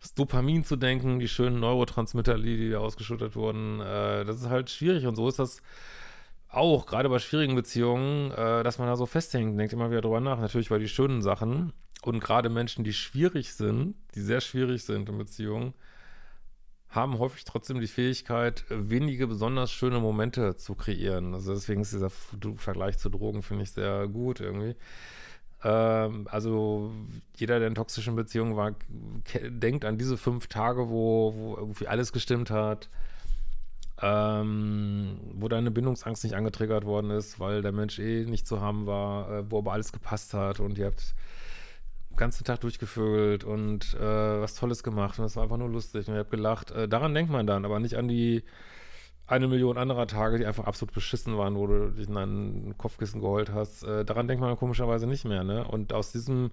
das 0.00 0.14
Dopamin 0.14 0.64
zu 0.64 0.76
denken, 0.76 1.18
die 1.18 1.28
schönen 1.28 1.60
Neurotransmitter, 1.60 2.38
die 2.38 2.74
ausgeschüttet 2.74 3.36
wurden, 3.36 3.80
äh, 3.80 4.24
das 4.24 4.36
ist 4.36 4.48
halt 4.48 4.70
schwierig 4.70 5.06
und 5.06 5.16
so 5.16 5.28
ist 5.28 5.38
das 5.38 5.62
auch, 6.48 6.86
gerade 6.86 7.08
bei 7.08 7.18
schwierigen 7.18 7.54
Beziehungen, 7.54 8.32
äh, 8.32 8.62
dass 8.62 8.78
man 8.78 8.88
da 8.88 8.96
so 8.96 9.06
festhängt, 9.06 9.58
denkt 9.58 9.72
immer 9.72 9.90
wieder 9.90 10.00
drüber 10.00 10.20
nach, 10.20 10.40
natürlich 10.40 10.70
bei 10.70 10.78
die 10.78 10.88
schönen 10.88 11.22
Sachen 11.22 11.72
und 12.02 12.20
gerade 12.20 12.48
Menschen, 12.48 12.82
die 12.82 12.92
schwierig 12.92 13.52
sind, 13.52 13.94
die 14.14 14.20
sehr 14.20 14.40
schwierig 14.40 14.84
sind 14.84 15.08
in 15.08 15.18
Beziehungen, 15.18 15.74
haben 16.88 17.18
häufig 17.18 17.44
trotzdem 17.44 17.80
die 17.80 17.86
Fähigkeit, 17.86 18.64
wenige 18.68 19.28
besonders 19.28 19.70
schöne 19.70 20.00
Momente 20.00 20.56
zu 20.56 20.74
kreieren. 20.74 21.34
Also 21.34 21.54
deswegen 21.54 21.82
ist 21.82 21.92
dieser 21.92 22.10
Vergleich 22.56 22.98
zu 22.98 23.10
Drogen, 23.10 23.42
finde 23.42 23.62
ich, 23.62 23.70
sehr 23.70 24.08
gut 24.08 24.40
irgendwie. 24.40 24.74
Ähm, 25.62 26.26
also 26.30 26.92
jeder, 27.36 27.58
der 27.58 27.68
in 27.68 27.74
toxischen 27.74 28.16
Beziehungen 28.16 28.56
war, 28.56 28.74
denkt 29.48 29.84
an 29.84 29.98
diese 29.98 30.16
fünf 30.16 30.46
Tage, 30.46 30.88
wo, 30.88 31.34
wo 31.36 31.56
irgendwie 31.56 31.86
alles 31.86 32.12
gestimmt 32.12 32.50
hat, 32.50 32.88
ähm, 34.02 35.18
wo 35.34 35.48
deine 35.48 35.70
Bindungsangst 35.70 36.24
nicht 36.24 36.34
angetriggert 36.34 36.84
worden 36.84 37.10
ist, 37.10 37.38
weil 37.38 37.60
der 37.62 37.72
Mensch 37.72 37.98
eh 37.98 38.24
nicht 38.24 38.46
zu 38.46 38.60
haben 38.60 38.86
war, 38.86 39.30
äh, 39.30 39.50
wo 39.50 39.58
aber 39.58 39.72
alles 39.72 39.92
gepasst 39.92 40.32
hat 40.32 40.60
und 40.60 40.78
ihr 40.78 40.86
habt 40.86 41.14
den 42.10 42.16
ganzen 42.16 42.44
Tag 42.44 42.60
durchgevögelt 42.60 43.44
und 43.44 43.94
äh, 43.94 44.00
was 44.40 44.54
Tolles 44.54 44.82
gemacht 44.82 45.18
und 45.18 45.26
es 45.26 45.36
war 45.36 45.42
einfach 45.42 45.58
nur 45.58 45.68
lustig 45.68 46.08
und 46.08 46.14
ihr 46.14 46.20
habt 46.20 46.30
gelacht. 46.30 46.70
Äh, 46.70 46.88
daran 46.88 47.14
denkt 47.14 47.30
man 47.30 47.46
dann, 47.46 47.66
aber 47.66 47.78
nicht 47.80 47.96
an 47.96 48.08
die 48.08 48.42
eine 49.30 49.46
Million 49.46 49.78
anderer 49.78 50.08
Tage, 50.08 50.38
die 50.38 50.46
einfach 50.46 50.64
absolut 50.64 50.92
beschissen 50.92 51.38
waren, 51.38 51.54
wo 51.54 51.66
du 51.66 51.90
dich 51.90 52.08
in 52.08 52.14
dein 52.14 52.74
Kopfkissen 52.76 53.20
geheult 53.20 53.52
hast. 53.52 53.84
Äh, 53.84 54.04
daran 54.04 54.26
denkt 54.26 54.40
man 54.40 54.56
komischerweise 54.56 55.06
nicht 55.06 55.24
mehr, 55.24 55.44
ne? 55.44 55.64
Und 55.64 55.92
aus 55.92 56.10
diesem 56.10 56.50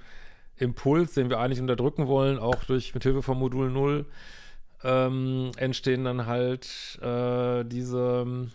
Impuls, 0.57 1.13
den 1.13 1.29
wir 1.29 1.39
eigentlich 1.39 1.59
unterdrücken 1.59 2.07
wollen, 2.07 2.37
auch 2.37 2.63
durch 2.65 2.93
mithilfe 2.93 3.23
von 3.23 3.39
Modul 3.39 3.71
0, 3.71 4.05
ähm, 4.83 5.51
entstehen 5.57 6.03
dann 6.03 6.27
halt 6.27 6.99
äh, 7.01 7.63
diese, 7.65 8.47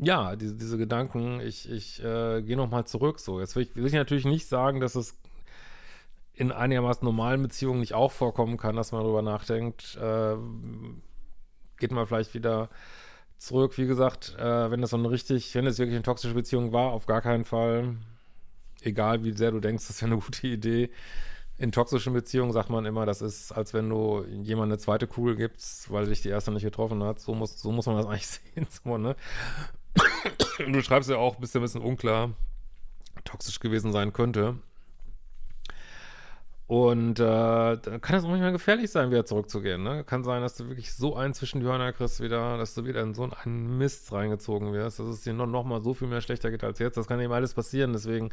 ja, 0.00 0.34
diese, 0.34 0.56
diese 0.56 0.78
Gedanken, 0.78 1.40
ich, 1.40 1.70
ich 1.70 2.02
äh, 2.02 2.42
gehe 2.42 2.56
nochmal 2.56 2.86
zurück. 2.86 3.20
So, 3.20 3.38
jetzt 3.38 3.54
will 3.54 3.62
ich, 3.62 3.76
will 3.76 3.86
ich 3.86 3.92
natürlich 3.92 4.24
nicht 4.24 4.48
sagen, 4.48 4.80
dass 4.80 4.96
es 4.96 5.16
in 6.34 6.50
einigermaßen 6.50 7.04
normalen 7.04 7.42
Beziehungen 7.42 7.80
nicht 7.80 7.94
auch 7.94 8.10
vorkommen 8.10 8.56
kann, 8.56 8.74
dass 8.74 8.90
man 8.90 9.02
darüber 9.02 9.22
nachdenkt, 9.22 9.96
äh, 9.96 10.34
geht 11.78 11.92
man 11.92 12.06
vielleicht 12.06 12.34
wieder 12.34 12.68
zurück. 13.38 13.78
Wie 13.78 13.86
gesagt, 13.86 14.36
äh, 14.38 14.70
wenn 14.70 14.80
das 14.80 14.90
so 14.90 14.96
eine 14.96 15.10
richtig, 15.10 15.54
wenn 15.54 15.66
es 15.66 15.78
wirklich 15.78 15.96
eine 15.96 16.02
toxische 16.02 16.34
Beziehung 16.34 16.72
war, 16.72 16.92
auf 16.92 17.06
gar 17.06 17.20
keinen 17.22 17.44
Fall, 17.44 17.96
egal 18.82 19.24
wie 19.24 19.32
sehr 19.32 19.50
du 19.50 19.60
denkst, 19.60 19.86
das 19.86 20.02
wäre 20.02 20.12
eine 20.12 20.20
gute 20.24 20.46
Idee, 20.46 20.90
in 21.58 21.72
toxischen 21.72 22.12
Beziehungen 22.12 22.52
sagt 22.52 22.70
man 22.70 22.86
immer, 22.86 23.04
das 23.04 23.20
ist, 23.20 23.50
als 23.50 23.74
wenn 23.74 23.88
du 23.88 24.24
jemand 24.42 24.70
eine 24.70 24.78
zweite 24.78 25.08
Kugel 25.08 25.34
gibst, 25.34 25.90
weil 25.90 26.06
dich 26.06 26.22
die 26.22 26.28
erste 26.28 26.52
nicht 26.52 26.62
getroffen 26.62 27.02
hat. 27.02 27.18
So 27.18 27.34
muss, 27.34 27.60
so 27.60 27.72
muss 27.72 27.86
man 27.86 27.96
das 27.96 28.06
eigentlich 28.06 28.28
sehen. 28.28 28.66
So, 28.70 28.96
ne? 28.96 29.16
Du 30.58 30.82
schreibst 30.82 31.10
ja 31.10 31.16
auch, 31.16 31.36
bist 31.36 31.54
ja 31.54 31.60
ein 31.60 31.62
bisschen 31.62 31.82
unklar, 31.82 32.30
toxisch 33.24 33.58
gewesen 33.58 33.90
sein 33.90 34.12
könnte. 34.12 34.56
Und 36.68 37.18
äh, 37.18 37.24
dann 37.24 38.00
kann 38.00 38.16
es 38.16 38.24
auch 38.24 38.28
manchmal 38.28 38.52
gefährlich 38.52 38.90
sein, 38.90 39.10
wieder 39.10 39.24
zurückzugehen. 39.24 39.82
Ne? 39.82 40.04
Kann 40.04 40.22
sein, 40.22 40.42
dass 40.42 40.56
du 40.56 40.68
wirklich 40.68 40.92
so 40.92 41.16
einen 41.16 41.34
zwischen 41.34 41.60
die 41.60 41.66
Hörner 41.66 41.92
kriegst, 41.92 42.20
wieder, 42.20 42.58
dass 42.58 42.74
du 42.74 42.84
wieder 42.84 43.02
in 43.02 43.14
so 43.14 43.28
einen 43.42 43.78
Mist 43.78 44.12
reingezogen 44.12 44.72
wirst, 44.72 45.00
dass 45.00 45.06
es 45.06 45.22
dir 45.22 45.32
noch, 45.32 45.46
noch 45.46 45.64
mal 45.64 45.82
so 45.82 45.94
viel 45.94 46.08
mehr 46.08 46.20
schlechter 46.20 46.50
geht 46.50 46.62
als 46.62 46.78
jetzt. 46.78 46.96
Das 46.96 47.06
kann 47.06 47.20
eben 47.20 47.32
alles 47.32 47.54
passieren. 47.54 47.92
Deswegen 47.94 48.30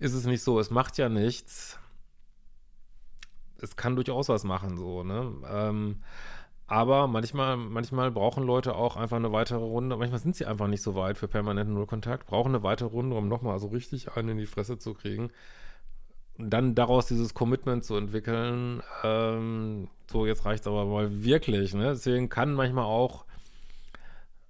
ist 0.00 0.12
es 0.12 0.26
nicht 0.26 0.42
so. 0.42 0.58
Es 0.58 0.70
macht 0.70 0.98
ja 0.98 1.08
nichts 1.08 1.78
es 3.62 3.76
kann 3.76 3.94
durchaus 3.94 4.28
was 4.28 4.44
machen, 4.44 4.76
so, 4.76 5.02
ne? 5.04 5.32
Ähm, 5.50 6.02
aber 6.66 7.06
manchmal, 7.06 7.56
manchmal 7.56 8.10
brauchen 8.10 8.44
Leute 8.44 8.74
auch 8.74 8.96
einfach 8.96 9.18
eine 9.18 9.32
weitere 9.32 9.58
Runde. 9.58 9.96
Manchmal 9.96 10.20
sind 10.20 10.36
sie 10.36 10.46
einfach 10.46 10.68
nicht 10.68 10.82
so 10.82 10.94
weit 10.94 11.18
für 11.18 11.28
permanenten 11.28 11.74
Nullkontakt, 11.74 12.26
brauchen 12.26 12.54
eine 12.54 12.62
weitere 12.62 12.88
Runde, 12.88 13.16
um 13.16 13.28
nochmal 13.28 13.58
so 13.58 13.68
richtig 13.68 14.16
einen 14.16 14.30
in 14.30 14.38
die 14.38 14.46
Fresse 14.46 14.78
zu 14.78 14.94
kriegen. 14.94 15.30
Und 16.38 16.50
dann 16.50 16.74
daraus 16.74 17.06
dieses 17.06 17.34
Commitment 17.34 17.84
zu 17.84 17.96
entwickeln. 17.96 18.82
Ähm, 19.04 19.88
so, 20.10 20.26
jetzt 20.26 20.44
reicht 20.44 20.62
es 20.62 20.66
aber 20.66 20.86
mal 20.86 21.24
wirklich. 21.24 21.74
Ne? 21.74 21.90
Deswegen 21.90 22.28
kann 22.28 22.54
manchmal 22.54 22.84
auch 22.84 23.24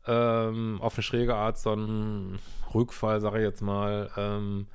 ähm, 0.07 0.79
auf 0.81 0.95
eine 0.95 1.03
schräge 1.03 1.35
Art 1.35 1.59
so 1.59 1.73
ein 1.73 2.39
Rückfall, 2.75 3.21
sage 3.21 3.39
ich 3.39 3.45
jetzt 3.45 3.63
mal, 3.63 4.11
ähm, 4.17 4.67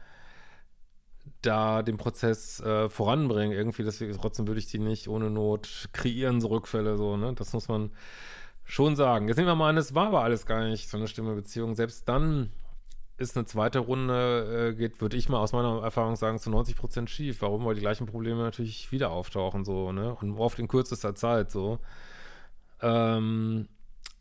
da 1.41 1.81
den 1.81 1.97
Prozess 1.97 2.59
äh, 2.61 2.89
voranbringen. 2.89 3.55
Irgendwie, 3.55 3.83
deswegen 3.83 4.13
trotzdem 4.17 4.47
würde 4.47 4.59
ich 4.59 4.67
die 4.67 4.79
nicht 4.79 5.07
ohne 5.07 5.29
Not 5.29 5.89
kreieren, 5.93 6.41
so 6.41 6.47
Rückfälle, 6.47 6.97
so, 6.97 7.17
ne? 7.17 7.33
Das 7.33 7.53
muss 7.53 7.67
man 7.67 7.91
schon 8.63 8.95
sagen. 8.95 9.27
Jetzt 9.27 9.37
nehmen 9.37 9.49
wir 9.49 9.55
mal 9.55 9.69
an, 9.69 9.77
es 9.77 9.95
war 9.95 10.07
aber 10.07 10.23
alles 10.23 10.45
gar 10.45 10.63
nicht 10.63 10.89
so 10.89 10.97
eine 10.97 11.07
stimme 11.07 11.35
Beziehung. 11.35 11.75
Selbst 11.75 12.07
dann 12.09 12.51
ist 13.17 13.35
eine 13.35 13.45
zweite 13.45 13.79
Runde, 13.79 14.71
äh, 14.71 14.75
geht, 14.75 15.01
würde 15.01 15.17
ich 15.17 15.27
mal 15.29 15.39
aus 15.39 15.51
meiner 15.51 15.81
Erfahrung 15.81 16.15
sagen, 16.15 16.39
zu 16.39 16.49
90 16.49 16.75
Prozent 16.75 17.09
schief. 17.09 17.41
Warum? 17.41 17.65
Weil 17.65 17.75
die 17.75 17.81
gleichen 17.81 18.05
Probleme 18.05 18.43
natürlich 18.43 18.91
wieder 18.91 19.11
auftauchen, 19.11 19.65
so, 19.65 19.91
ne? 19.91 20.15
Und 20.15 20.37
oft 20.37 20.59
in 20.59 20.67
kürzester 20.67 21.15
Zeit, 21.15 21.51
so. 21.51 21.79
Ähm, 22.81 23.67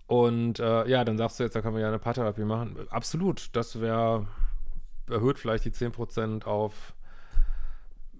und 0.06 0.60
äh, 0.60 0.88
ja, 0.88 1.04
dann 1.04 1.18
sagst 1.18 1.38
du 1.38 1.44
jetzt, 1.44 1.56
da 1.56 1.60
kann 1.60 1.72
man 1.72 1.82
ja 1.82 1.88
eine 1.88 1.98
Paartherapie 1.98 2.44
machen. 2.44 2.76
Absolut, 2.90 3.54
das 3.54 3.80
wäre, 3.80 4.26
erhöht 5.10 5.38
vielleicht 5.38 5.64
die 5.64 5.72
10% 5.72 6.44
auf 6.44 6.94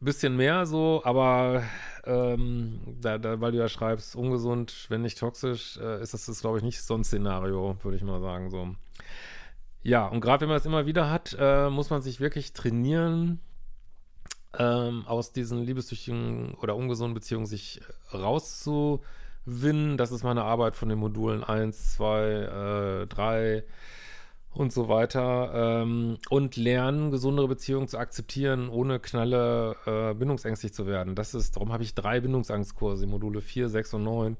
bisschen 0.00 0.37
mehr 0.37 0.66
so, 0.66 1.00
aber 1.04 1.62
ähm, 2.04 2.80
da, 3.00 3.18
da, 3.18 3.40
weil 3.40 3.52
du 3.52 3.59
ja 3.59 3.68
schreibst, 3.68 4.14
ungesund, 4.14 4.87
wenn 4.88 5.02
nicht 5.02 5.18
toxisch, 5.18 5.78
äh, 5.78 6.02
ist 6.02 6.12
das, 6.12 6.26
das 6.26 6.40
glaube 6.40 6.59
ich, 6.59 6.64
nicht 6.64 6.83
so 6.83 6.95
ein 6.95 7.04
Szenario, 7.04 7.76
würde 7.83 7.97
ich 7.97 8.02
mal 8.02 8.21
sagen. 8.21 8.50
So. 8.50 8.75
Ja, 9.87 10.09
und 10.09 10.21
gerade 10.21 10.40
wenn 10.40 10.49
man 10.49 10.59
es 10.59 10.66
immer 10.66 10.85
wieder 10.87 11.11
hat, 11.11 11.37
äh, 11.38 11.71
muss 11.71 11.90
man 11.90 12.02
sich 12.02 12.19
wirklich 12.19 12.52
trainieren, 12.52 13.38
ähm, 14.59 15.05
aus 15.07 15.31
diesen 15.31 15.62
liebessüchtigen 15.62 16.55
oder 16.55 16.75
ungesunden 16.75 17.14
Beziehungen 17.14 17.47
sich 17.47 17.81
rauszuwinnen. 18.12 19.97
Das 19.97 20.11
ist 20.11 20.25
meine 20.25 20.43
Arbeit 20.43 20.75
von 20.75 20.88
den 20.88 20.99
Modulen 20.99 21.45
1, 21.45 21.95
2, 21.95 23.02
äh, 23.02 23.07
3 23.07 23.62
und 24.55 24.73
so 24.73 24.88
weiter 24.88 25.52
ähm, 25.55 26.19
und 26.31 26.57
lernen, 26.57 27.12
gesundere 27.12 27.47
Beziehungen 27.47 27.87
zu 27.87 27.99
akzeptieren, 27.99 28.69
ohne 28.69 28.99
knalle 28.99 29.76
äh, 29.87 30.14
bindungsängstlich 30.14 30.75
zu 30.75 30.88
werden. 30.88 31.14
Das 31.14 31.33
ist, 31.33 31.55
darum 31.55 31.73
habe 31.73 31.85
ich 31.85 31.95
drei 31.95 32.19
Bindungsangstkurse, 32.19 33.07
Module 33.07 33.40
4, 33.40 33.69
6 33.69 33.95
und 33.95 34.02
9, 34.02 34.37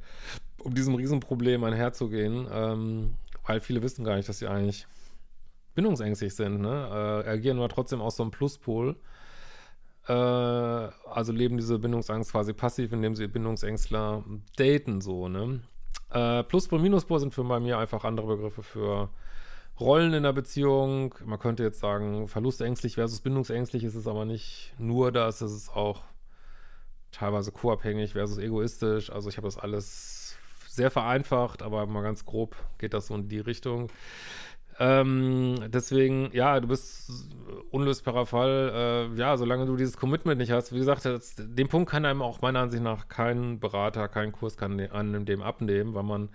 um 0.59 0.75
diesem 0.75 0.97
Riesenproblem 0.97 1.63
einherzugehen, 1.63 2.49
ähm, 2.51 3.15
weil 3.47 3.61
viele 3.61 3.81
wissen 3.83 4.05
gar 4.05 4.17
nicht, 4.17 4.29
dass 4.29 4.41
sie 4.41 4.49
eigentlich 4.49 4.89
bindungsängstlich 5.77 6.35
sind, 6.35 6.61
ne? 6.61 7.23
äh, 7.25 7.29
agieren 7.29 7.59
aber 7.59 7.69
trotzdem 7.69 8.01
aus 8.01 8.17
so 8.17 8.25
einem 8.25 8.33
Pluspol. 8.33 8.97
Äh, 10.09 10.13
also 10.13 11.33
leben 11.33 11.57
diese 11.57 11.79
Bindungsangst 11.79 12.33
quasi 12.33 12.53
passiv, 12.53 12.93
indem 12.93 13.15
sie 13.15 13.29
Bindungsängstler 13.29 14.25
daten, 14.57 15.01
so, 15.01 15.29
ne? 15.29 15.61
Äh, 16.11 16.43
Pluspol, 16.45 16.81
Minuspol 16.81 17.21
sind 17.21 17.35
für 17.35 17.45
bei 17.45 17.61
mir 17.61 17.79
einfach 17.79 18.05
andere 18.05 18.27
Begriffe 18.27 18.63
für 18.63 19.11
Rollen 19.79 20.15
in 20.15 20.23
der 20.23 20.33
Beziehung. 20.33 21.15
Man 21.25 21.39
könnte 21.39 21.63
jetzt 21.63 21.81
sagen, 21.81 22.29
verlustängstlich 22.29 22.95
versus 22.95 23.21
bindungsängstlich 23.21 23.85
ist 23.85 23.95
es 23.95 24.07
aber 24.07 24.25
nicht 24.25 24.75
nur 24.79 25.13
das, 25.13 25.41
es 25.41 25.53
ist 25.53 25.77
auch 25.77 26.03
teilweise 27.13 27.53
co-abhängig 27.53 28.13
versus 28.13 28.39
egoistisch. 28.39 29.11
Also 29.11 29.29
ich 29.29 29.37
habe 29.37 29.47
das 29.47 29.59
alles 29.59 30.37
sehr 30.69 30.91
vereinfacht, 30.91 31.63
aber 31.63 31.87
mal 31.87 32.03
ganz 32.03 32.25
grob 32.25 32.57
geht 32.79 32.95
das 32.95 33.09
so 33.09 33.15
in 33.15 33.29
die 33.29 33.41
Richtung. 33.41 33.89
Ähm, 34.79 35.57
deswegen, 35.69 36.31
ja, 36.33 36.61
du 36.61 36.69
bist 36.69 37.11
unlösbarer 37.71 38.27
Fall. 38.27 39.11
Äh, 39.15 39.19
ja, 39.19 39.37
solange 39.37 39.67
du 39.67 39.77
dieses 39.77 39.97
Commitment 39.97 40.39
nicht 40.39 40.53
hast, 40.53 40.73
wie 40.73 40.79
gesagt, 40.79 41.05
das, 41.05 41.35
den 41.37 41.69
Punkt 41.69 41.91
kann 41.91 42.05
einem 42.05 42.23
auch 42.23 42.43
meiner 42.43 42.61
Ansicht 42.61 42.83
nach 42.83 43.09
kein 43.09 43.59
Berater, 43.59 44.09
kein 44.09 44.33
Kurs 44.33 44.57
kann 44.57 44.79
an 44.81 45.25
dem 45.25 45.43
abnehmen, 45.43 45.95
weil 45.95 46.03
man 46.03 46.29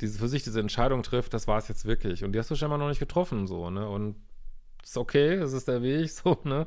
diese, 0.00 0.18
für 0.18 0.28
sich 0.28 0.42
diese 0.42 0.60
Entscheidung 0.60 1.02
trifft, 1.02 1.34
das 1.34 1.48
war 1.48 1.58
es 1.58 1.68
jetzt 1.68 1.86
wirklich. 1.86 2.24
Und 2.24 2.32
die 2.32 2.38
hast 2.38 2.50
du 2.50 2.56
scheinbar 2.56 2.78
noch 2.78 2.88
nicht 2.88 2.98
getroffen, 3.00 3.46
so, 3.46 3.70
ne? 3.70 3.88
Und 3.88 4.16
ist 4.82 4.96
okay, 4.96 5.38
das 5.38 5.52
ist 5.52 5.68
der 5.68 5.82
Weg, 5.82 6.10
so, 6.10 6.38
ne? 6.44 6.66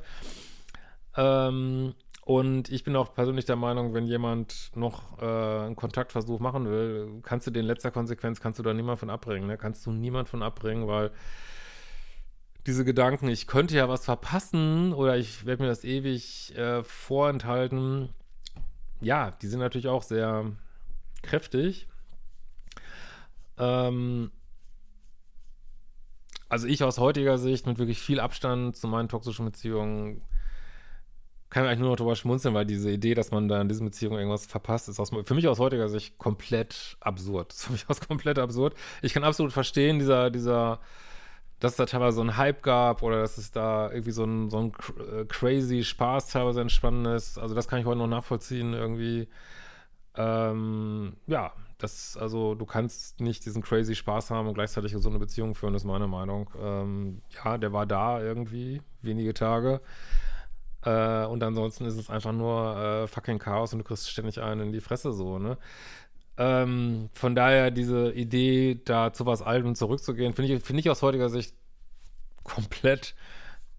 Ähm, 1.15 1.95
und 2.27 2.69
ich 2.69 2.83
bin 2.83 2.93
auch 2.97 3.13
persönlich 3.13 3.45
der 3.45 3.55
Meinung, 3.55 3.93
wenn 3.93 4.05
jemand 4.05 4.71
noch 4.75 5.17
äh, 5.21 5.25
einen 5.65 5.77
Kontaktversuch 5.77 6.41
machen 6.41 6.65
will, 6.69 7.21
kannst 7.23 7.47
du 7.47 7.51
den 7.51 7.63
letzter 7.63 7.89
Konsequenz, 7.89 8.41
kannst 8.41 8.59
du 8.59 8.63
da 8.63 8.73
niemand 8.73 8.99
von 8.99 9.09
abbringen, 9.09 9.47
ne? 9.47 9.57
Kannst 9.57 9.85
du 9.85 9.91
niemand 9.91 10.27
von 10.27 10.43
abbringen, 10.43 10.89
weil 10.89 11.11
diese 12.65 12.83
Gedanken, 12.83 13.29
ich 13.29 13.47
könnte 13.47 13.77
ja 13.77 13.87
was 13.87 14.03
verpassen 14.03 14.91
oder 14.91 15.15
ich 15.15 15.45
werde 15.45 15.63
mir 15.63 15.69
das 15.69 15.85
ewig 15.85 16.53
äh, 16.57 16.83
vorenthalten, 16.83 18.09
ja, 18.99 19.31
die 19.31 19.47
sind 19.47 19.61
natürlich 19.61 19.87
auch 19.87 20.03
sehr 20.03 20.51
kräftig. 21.23 21.87
Ähm, 23.57 24.31
also 26.49 26.67
ich 26.67 26.83
aus 26.83 26.97
heutiger 26.97 27.37
Sicht 27.37 27.67
mit 27.67 27.79
wirklich 27.79 27.99
viel 27.99 28.19
Abstand 28.19 28.75
zu 28.75 28.89
meinen 28.89 29.07
toxischen 29.07 29.45
Beziehungen 29.45 30.23
kann 31.49 31.65
eigentlich 31.65 31.79
nur 31.79 31.89
noch 31.89 31.95
drüber 31.95 32.15
schmunzeln, 32.15 32.53
weil 32.53 32.65
diese 32.65 32.91
Idee, 32.91 33.13
dass 33.13 33.31
man 33.31 33.47
da 33.47 33.61
in 33.61 33.69
diesen 33.69 33.85
Beziehungen 33.85 34.17
irgendwas 34.17 34.45
verpasst, 34.45 34.89
ist 34.89 34.99
aus, 34.99 35.11
für 35.23 35.33
mich 35.33 35.47
aus 35.47 35.59
heutiger 35.59 35.87
Sicht 35.87 36.17
komplett 36.17 36.97
absurd. 36.99 37.51
Das 37.51 37.57
ist 37.59 37.65
für 37.65 37.71
mich 37.71 37.89
aus 37.89 38.01
komplett 38.01 38.37
absurd. 38.37 38.75
Ich 39.01 39.13
kann 39.13 39.23
absolut 39.23 39.53
verstehen, 39.53 39.99
dieser, 39.99 40.29
dieser, 40.29 40.79
dass 41.59 41.71
es 41.71 41.77
da 41.77 41.85
teilweise 41.85 42.15
so 42.15 42.21
einen 42.21 42.37
Hype 42.37 42.63
gab 42.63 43.01
oder 43.01 43.21
dass 43.21 43.37
es 43.37 43.51
da 43.51 43.89
irgendwie 43.89 44.11
so 44.11 44.25
ein, 44.25 44.49
so 44.49 44.59
ein 44.59 44.73
äh, 44.99 45.25
crazy 45.25 45.83
Spaß 45.83 46.27
teilweise 46.27 46.61
entstanden 46.61 47.05
ist. 47.05 47.37
Also 47.37 47.55
das 47.55 47.67
kann 47.67 47.79
ich 47.79 47.85
heute 47.85 47.99
noch 47.99 48.07
nachvollziehen 48.07 48.73
irgendwie. 48.73 49.29
Ähm, 50.15 51.15
ja, 51.27 51.53
das, 51.77 52.17
also 52.17 52.55
du 52.55 52.65
kannst 52.65 53.21
nicht 53.21 53.45
diesen 53.45 53.61
crazy 53.61 53.95
Spaß 53.95 54.31
haben 54.31 54.47
und 54.47 54.55
gleichzeitig 54.55 54.93
so 54.97 55.09
eine 55.09 55.19
Beziehung 55.19 55.55
führen, 55.55 55.75
ist 55.75 55.85
meine 55.85 56.07
Meinung. 56.07 56.49
Ähm, 56.59 57.21
ja, 57.29 57.57
der 57.57 57.71
war 57.71 57.85
da 57.85 58.21
irgendwie, 58.21 58.81
wenige 59.01 59.33
Tage. 59.33 59.79
Äh, 60.87 61.25
und 61.25 61.43
ansonsten 61.43 61.83
ist 61.85 61.97
es 61.97 62.09
einfach 62.09 62.31
nur 62.31 62.77
äh, 62.77 63.07
fucking 63.07 63.39
Chaos 63.39 63.73
und 63.73 63.79
du 63.79 63.83
kriegst 63.83 64.09
ständig 64.09 64.41
einen 64.41 64.67
in 64.67 64.71
die 64.71 64.79
Fresse 64.79 65.11
so, 65.11 65.37
ne? 65.37 65.57
Ähm, 66.37 67.09
von 67.13 67.35
daher 67.35 67.71
diese 67.71 68.13
Idee, 68.13 68.79
da 68.85 69.11
zu 69.11 69.25
was 69.25 69.41
Altem 69.41 69.75
zurückzugehen, 69.75 70.33
finde 70.33 70.53
ich, 70.53 70.63
finde 70.63 70.79
ich 70.79 70.89
aus 70.89 71.01
heutiger 71.01 71.29
Sicht 71.29 71.55
komplett 72.43 73.15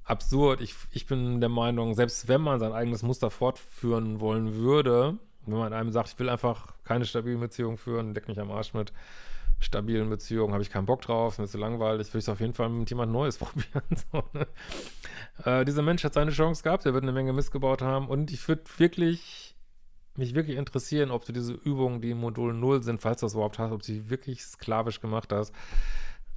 absurd. 0.04 0.60
Ich, 0.60 0.74
ich 0.90 1.06
bin 1.06 1.40
der 1.40 1.48
Meinung, 1.48 1.94
selbst 1.94 2.28
wenn 2.28 2.42
man 2.42 2.60
sein 2.60 2.72
eigenes 2.72 3.02
Muster 3.02 3.30
fortführen 3.30 4.20
wollen 4.20 4.56
würde, 4.56 5.18
wenn 5.52 5.58
man 5.58 5.72
einem 5.72 5.90
sagt, 5.90 6.10
ich 6.10 6.18
will 6.18 6.28
einfach 6.28 6.74
keine 6.84 7.04
stabilen 7.04 7.40
Beziehungen 7.40 7.76
führen, 7.76 8.14
deck 8.14 8.28
mich 8.28 8.40
am 8.40 8.50
Arsch 8.50 8.74
mit 8.74 8.92
stabilen 9.60 10.08
Beziehungen, 10.08 10.52
habe 10.52 10.62
ich 10.62 10.70
keinen 10.70 10.86
Bock 10.86 11.02
drauf, 11.02 11.38
mir 11.38 11.44
ist 11.44 11.52
so 11.52 11.58
langweilig, 11.58 12.12
will 12.12 12.20
ich 12.20 12.24
es 12.24 12.28
auf 12.28 12.40
jeden 12.40 12.54
Fall 12.54 12.68
mit 12.68 12.88
jemand 12.90 13.12
Neues 13.12 13.38
probieren. 13.38 13.82
so, 14.12 14.22
ne? 14.32 14.46
äh, 15.44 15.64
dieser 15.64 15.82
Mensch 15.82 16.04
hat 16.04 16.14
seine 16.14 16.30
Chance 16.30 16.62
gehabt, 16.62 16.86
er 16.86 16.94
wird 16.94 17.02
eine 17.02 17.12
Menge 17.12 17.32
missgebaut 17.32 17.82
haben 17.82 18.08
und 18.08 18.30
ich 18.30 18.46
würde 18.46 18.62
wirklich 18.78 19.56
mich 20.18 20.34
wirklich 20.34 20.56
interessieren, 20.56 21.10
ob 21.10 21.24
du 21.24 21.32
diese 21.32 21.52
Übungen, 21.52 22.00
die 22.00 22.10
im 22.10 22.18
Modul 22.18 22.52
0 22.52 22.82
sind, 22.82 23.00
falls 23.00 23.20
du 23.20 23.26
das 23.26 23.34
überhaupt 23.34 23.58
hast, 23.58 23.70
ob 23.70 23.80
du 23.80 23.86
sie 23.86 24.10
wirklich 24.10 24.42
sklavisch 24.44 25.00
gemacht 25.00 25.32
hast. 25.32 25.54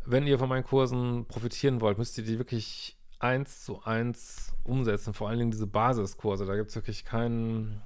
Wenn 0.06 0.27
ihr 0.27 0.38
von 0.38 0.50
meinen 0.50 0.63
Kursen 0.63 1.25
profitieren 1.25 1.82
wollt, 1.82 1.98
müsst 1.98 2.18
ihr 2.18 2.24
die 2.24 2.38
wirklich 2.38 2.96
eins 3.20 3.65
zu 3.65 3.84
eins 3.84 4.53
umsetzen. 4.63 5.13
Vor 5.13 5.30
allen 5.30 5.39
Dingen 5.39 5.51
diese 5.51 5.68
Basiskurse. 5.68 6.46
Da 6.46 6.56
gibt 6.56 6.70
es 6.70 6.75
wirklich 6.75 7.06
keinen 7.06 7.82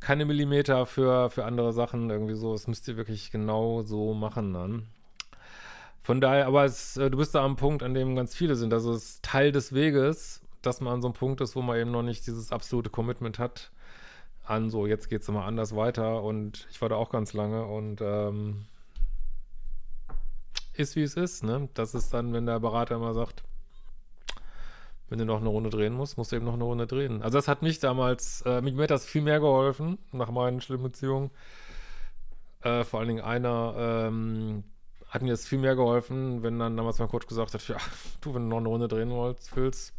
keine 0.00 0.24
Millimeter 0.24 0.86
für, 0.86 1.30
für 1.30 1.44
andere 1.44 1.72
Sachen 1.72 2.10
irgendwie 2.10 2.34
so. 2.34 2.52
Das 2.52 2.66
müsst 2.66 2.88
ihr 2.88 2.96
wirklich 2.96 3.30
genau 3.30 3.82
so 3.82 4.14
machen 4.14 4.52
dann. 4.54 4.86
Von 6.02 6.20
daher, 6.20 6.46
aber 6.46 6.64
es, 6.64 6.96
äh, 6.96 7.10
du 7.10 7.18
bist 7.18 7.34
da 7.34 7.44
am 7.44 7.56
Punkt, 7.56 7.82
an 7.82 7.94
dem 7.94 8.16
ganz 8.16 8.34
viele 8.34 8.56
sind. 8.56 8.72
Also 8.72 8.92
es 8.92 9.04
ist 9.04 9.24
Teil 9.24 9.52
des 9.52 9.74
Weges, 9.74 10.40
dass 10.62 10.80
man 10.80 10.94
an 10.94 11.02
so 11.02 11.08
einem 11.08 11.14
Punkt 11.14 11.40
ist, 11.40 11.54
wo 11.56 11.62
man 11.62 11.78
eben 11.78 11.90
noch 11.90 12.02
nicht 12.02 12.26
dieses 12.26 12.52
absolute 12.52 12.90
Commitment 12.90 13.38
hat 13.38 13.70
an 14.48 14.70
so, 14.70 14.86
jetzt 14.86 15.08
geht 15.08 15.22
es 15.22 15.28
immer 15.28 15.44
anders 15.44 15.76
weiter 15.76 16.22
und 16.22 16.66
ich 16.70 16.80
war 16.80 16.88
da 16.88 16.96
auch 16.96 17.10
ganz 17.10 17.32
lange 17.32 17.66
und 17.66 18.00
ähm, 18.00 18.66
ist 20.74 20.96
wie 20.96 21.02
es 21.02 21.14
ist, 21.16 21.44
ne? 21.44 21.68
Das 21.74 21.94
ist 21.94 22.14
dann, 22.14 22.32
wenn 22.32 22.46
der 22.46 22.60
Berater 22.60 22.94
immer 22.94 23.12
sagt, 23.12 23.42
wenn 25.08 25.18
du 25.18 25.24
noch 25.24 25.40
eine 25.40 25.48
Runde 25.48 25.70
drehen 25.70 25.94
musst, 25.94 26.18
musst 26.18 26.32
du 26.32 26.36
eben 26.36 26.44
noch 26.44 26.54
eine 26.54 26.64
Runde 26.64 26.86
drehen. 26.86 27.22
Also 27.22 27.38
das 27.38 27.48
hat 27.48 27.62
mich 27.62 27.78
damals, 27.78 28.42
äh, 28.42 28.60
mir 28.60 28.82
hat 28.82 28.90
das 28.90 29.06
viel 29.06 29.22
mehr 29.22 29.40
geholfen, 29.40 29.98
nach 30.12 30.30
meinen 30.30 30.60
schlimmen 30.60 30.84
Beziehungen. 30.84 31.30
Äh, 32.62 32.84
vor 32.84 33.00
allen 33.00 33.08
Dingen 33.08 33.22
einer 33.22 33.74
ähm, 33.78 34.64
hat 35.08 35.22
mir 35.22 35.30
das 35.30 35.46
viel 35.46 35.58
mehr 35.58 35.76
geholfen, 35.76 36.42
wenn 36.42 36.58
dann 36.58 36.76
damals 36.76 36.98
mein 36.98 37.08
Coach 37.08 37.26
gesagt 37.26 37.54
hat, 37.54 37.66
ja, 37.68 37.76
du, 38.20 38.34
wenn 38.34 38.42
du 38.42 38.48
noch 38.48 38.58
eine 38.58 38.68
Runde 38.68 38.88
drehen 38.88 39.10
willst, 39.10 39.54
willst 39.56 39.94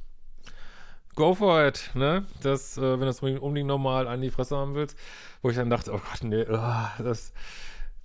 go 1.16 1.36
for 1.36 1.68
it, 1.68 1.92
ne? 1.96 2.25
Das, 2.42 2.78
äh, 2.78 2.82
wenn 2.82 3.01
du 3.01 3.08
es 3.10 3.22
unbedingt 3.22 3.68
normal 3.68 4.08
an 4.08 4.22
die 4.22 4.30
Fresse 4.30 4.56
haben 4.56 4.74
willst, 4.74 4.98
wo 5.42 5.50
ich 5.50 5.58
dann 5.58 5.70
dachte, 5.70 5.92
oh 5.94 6.00
Gott, 6.00 6.24
nee, 6.24 6.46
oh, 6.50 7.04
das 7.04 7.34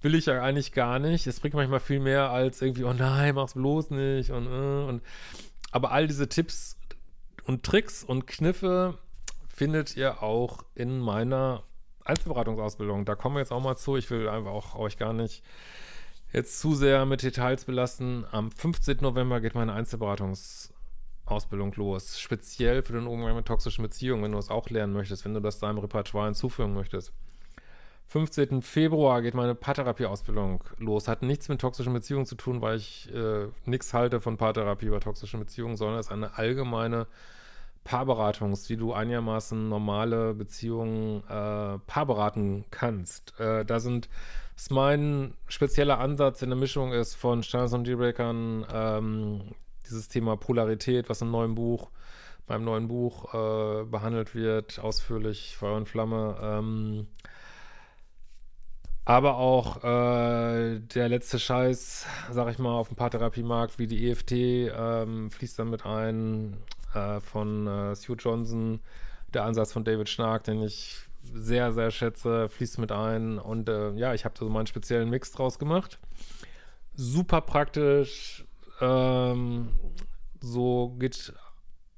will 0.03 0.17
ich 0.17 0.27
ja 0.27 0.43
eigentlich 0.43 0.73
gar 0.73 0.99
nicht. 0.99 1.27
Es 1.27 1.39
bringt 1.39 1.55
manchmal 1.55 1.79
viel 1.79 2.01
mehr 2.01 2.31
als 2.31 2.61
irgendwie, 2.61 2.83
oh 2.83 2.93
nein, 2.93 3.37
mach's 3.37 3.55
bloß 3.55 3.91
nicht 3.91 4.31
und, 4.31 4.47
äh, 4.47 4.89
und 4.89 5.03
aber 5.71 5.93
all 5.93 6.09
diese 6.09 6.29
Tipps 6.29 6.77
und 7.45 7.63
Tricks 7.63 8.05
und 8.05 8.27
Kniffe 8.27 8.99
findet 9.49 9.97
ihr 9.97 10.23
auch 10.23 10.65
in 10.75 10.99
meiner 10.99 11.63
Einzelberatungsausbildung. 12.05 13.05
Da 13.05 13.15
kommen 13.15 13.37
wir 13.37 13.41
jetzt 13.41 13.53
auch 13.53 13.63
mal 13.63 13.77
zu. 13.77 13.97
Ich 13.97 14.11
will 14.11 14.29
einfach 14.29 14.51
auch 14.51 14.75
euch 14.75 14.99
gar 14.99 15.13
nicht 15.13 15.43
jetzt 16.33 16.61
zu 16.61 16.75
sehr 16.75 17.07
mit 17.07 17.23
Details 17.23 17.65
belasten. 17.65 18.25
Am 18.31 18.51
15. 18.51 18.99
November 19.01 19.41
geht 19.41 19.55
meine 19.55 19.73
Einzelberatungsausbildung 19.73 21.73
los. 21.77 22.19
Speziell 22.19 22.83
für 22.83 22.95
den 22.95 23.07
Umgang 23.07 23.37
mit 23.37 23.47
toxischen 23.47 23.83
Beziehungen, 23.83 24.25
wenn 24.25 24.33
du 24.33 24.39
es 24.39 24.51
auch 24.51 24.69
lernen 24.69 24.93
möchtest, 24.93 25.25
wenn 25.25 25.35
du 25.35 25.41
das 25.41 25.61
deinem 25.61 25.79
Repertoire 25.79 26.27
hinzufügen 26.27 26.75
möchtest. 26.75 27.13
15. 28.09 28.63
Februar 28.63 29.23
geht 29.23 29.35
meine 29.35 29.55
Paartherapie-Ausbildung 29.55 30.63
los. 30.79 31.09
Hat 31.09 31.23
nichts 31.23 31.49
mit 31.49 31.61
toxischen 31.61 31.95
Beziehungen 31.95 32.27
zu 32.27 32.35
tun, 32.35 32.61
weil 32.61 32.77
ich 32.77 33.13
äh, 33.15 33.47
nichts 33.65 33.95
halte 33.95 34.21
von 34.21 34.37
Paartherapie 34.37 34.87
über 34.87 35.01
toxischen 35.01 35.41
Beziehungen, 35.41 35.77
sondern 35.77 35.99
es 35.99 36.07
ist 36.07 36.13
eine 36.13 36.37
allgemeine 36.37 37.07
Paarberatung, 37.85 38.59
wie 38.69 38.77
du 38.77 38.93
einigermaßen 38.93 39.69
normale 39.69 40.35
Beziehungen 40.35 41.23
äh, 41.29 41.79
paarberaten 41.87 42.65
kannst. 42.71 43.39
Äh, 43.39 43.65
da 43.65 43.79
sind, 43.79 44.09
ist 44.57 44.71
mein 44.71 45.35
spezieller 45.47 45.99
Ansatz 45.99 46.43
in 46.43 46.49
der 46.49 46.59
Mischung 46.59 46.93
ist 46.93 47.15
von 47.15 47.43
Standards 47.43 47.75
und 47.75 47.87
Dealbreakern, 47.87 48.67
ähm, 48.73 49.41
dieses 49.87 50.09
Thema 50.09 50.37
Polarität, 50.37 51.11
was 51.11 51.21
im 51.21 51.31
neuen 51.31 51.55
Buch, 51.55 51.91
beim 52.47 52.65
neuen 52.65 52.89
Buch 52.89 53.35
äh, 53.35 53.85
behandelt 53.85 54.35
wird, 54.35 54.79
ausführlich, 54.79 55.57
Feuer 55.57 55.77
und 55.77 55.89
Flamme, 55.89 56.37
ähm, 56.43 57.07
aber 59.07 59.37
auch 59.37 59.85
äh, 59.85 60.81
der 60.81 61.09
letzte 61.11 61.39
Scheiß, 61.39 62.07
sag 62.31 62.51
ich 62.51 62.59
mal, 62.59 62.73
auf 62.73 62.89
dem 62.89 62.97
Paartherapiemarkt 62.97 63.79
wie 63.79 63.87
die 63.87 64.09
EFT 64.09 64.33
ähm, 64.33 65.31
fließt 65.31 65.59
damit 65.59 65.85
ein 65.85 66.57
äh, 66.95 67.21
von 67.21 67.67
äh, 67.67 67.95
Sue 67.95 68.17
Johnson. 68.17 68.81
Der 69.33 69.45
Ansatz 69.45 69.73
von 69.73 69.85
David 69.85 70.09
Schnark, 70.09 70.45
den 70.45 70.63
ich 70.63 70.99
sehr, 71.23 71.73
sehr 71.73 71.91
schätze, 71.91 72.49
fließt 72.49 72.79
mit 72.79 72.93
ein. 72.93 73.39
Und 73.39 73.69
äh, 73.69 73.93
ja, 73.93 74.15
ich 74.15 74.25
habe 74.25 74.35
da 74.39 74.45
so 74.45 74.51
meinen 74.51 74.67
speziellen 74.67 75.11
Mix 75.11 75.33
draus 75.33 75.59
gemacht. 75.59 75.99
Super 76.95 77.41
praktisch. 77.41 78.45
Ähm, 78.81 79.71
so 80.41 80.95
geht 80.99 81.33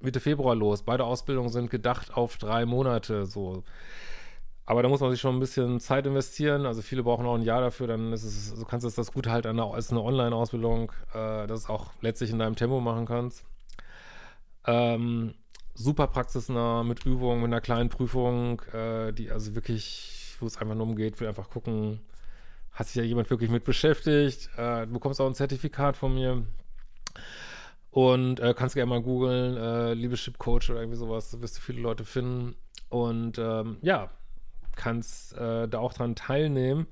Mitte 0.00 0.20
Februar 0.20 0.54
los. 0.54 0.82
Beide 0.82 1.04
Ausbildungen 1.04 1.50
sind 1.50 1.70
gedacht 1.70 2.14
auf 2.14 2.38
drei 2.38 2.64
Monate. 2.64 3.26
So 3.26 3.64
aber 4.68 4.82
da 4.82 4.88
muss 4.88 5.00
man 5.00 5.12
sich 5.12 5.20
schon 5.20 5.36
ein 5.36 5.40
bisschen 5.40 5.78
Zeit 5.78 6.06
investieren. 6.06 6.66
Also 6.66 6.82
viele 6.82 7.04
brauchen 7.04 7.24
auch 7.24 7.36
ein 7.36 7.42
Jahr 7.42 7.60
dafür. 7.60 7.86
Dann 7.86 8.12
ist 8.12 8.24
es, 8.24 8.52
du 8.52 8.64
kannst 8.64 8.98
das 8.98 9.12
gut 9.12 9.28
halt 9.28 9.46
als 9.46 9.90
eine 9.90 10.02
Online-Ausbildung, 10.02 10.90
äh, 11.14 11.46
das 11.46 11.70
auch 11.70 11.92
letztlich 12.00 12.30
in 12.30 12.40
deinem 12.40 12.56
Tempo 12.56 12.80
machen 12.80 13.06
kannst. 13.06 13.44
Ähm, 14.66 15.34
super 15.74 16.06
praxisnah 16.08 16.82
mit 16.82 17.04
Übungen, 17.04 17.40
mit 17.40 17.48
einer 17.48 17.60
kleinen 17.60 17.88
Prüfung, 17.88 18.60
äh, 18.72 19.12
die 19.12 19.30
also 19.30 19.54
wirklich, 19.54 20.36
wo 20.40 20.46
es 20.46 20.56
einfach 20.58 20.74
nur 20.74 20.86
umgeht, 20.86 21.20
will 21.20 21.28
einfach 21.28 21.50
gucken, 21.50 22.00
hat 22.72 22.86
sich 22.86 22.96
ja 22.96 23.02
jemand 23.02 23.30
wirklich 23.30 23.50
mit 23.50 23.64
beschäftigt. 23.64 24.50
Äh, 24.56 24.86
du 24.86 24.92
bekommst 24.94 25.20
auch 25.20 25.26
ein 25.26 25.34
Zertifikat 25.34 25.96
von 25.96 26.14
mir. 26.14 26.46
Und 27.90 28.40
äh, 28.40 28.52
kannst 28.54 28.74
gerne 28.74 28.90
mal 28.90 29.00
googeln, 29.00 29.56
äh, 29.56 29.94
Liebeschip 29.94 30.36
Coach 30.36 30.68
oder 30.68 30.80
irgendwie 30.80 30.98
sowas, 30.98 31.30
da 31.30 31.40
wirst 31.40 31.56
du 31.56 31.62
viele 31.62 31.80
Leute 31.80 32.04
finden. 32.04 32.54
Und 32.90 33.38
ähm, 33.38 33.78
ja, 33.80 34.10
kannst 34.76 35.32
äh, 35.34 35.66
da 35.66 35.78
auch 35.78 35.94
dran 35.94 36.14
teilnehmen. 36.14 36.86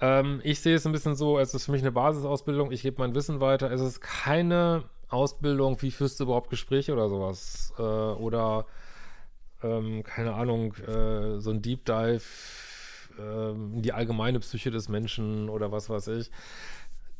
Ähm, 0.00 0.40
ich 0.44 0.60
sehe 0.60 0.76
es 0.76 0.84
ein 0.84 0.92
bisschen 0.92 1.14
so, 1.14 1.38
es 1.38 1.54
ist 1.54 1.64
für 1.64 1.72
mich 1.72 1.80
eine 1.80 1.92
Basisausbildung, 1.92 2.70
ich 2.70 2.82
gebe 2.82 3.00
mein 3.00 3.14
Wissen 3.14 3.40
weiter. 3.40 3.70
Es 3.70 3.80
ist 3.80 4.02
keine 4.02 4.84
Ausbildung, 5.08 5.80
wie 5.82 5.90
führst 5.90 6.20
du 6.20 6.24
überhaupt 6.24 6.50
Gespräche 6.50 6.92
oder 6.92 7.08
sowas. 7.08 7.72
Äh, 7.78 7.82
oder, 7.82 8.66
ähm, 9.62 10.02
keine 10.02 10.34
Ahnung, 10.34 10.74
äh, 10.74 11.40
so 11.40 11.50
ein 11.50 11.62
Deep 11.62 11.84
Dive 11.84 12.22
ähm, 13.18 13.74
in 13.74 13.82
die 13.82 13.92
allgemeine 13.92 14.40
Psyche 14.40 14.70
des 14.70 14.88
Menschen 14.88 15.48
oder 15.48 15.72
was 15.72 15.88
weiß 15.88 16.08
ich. 16.08 16.30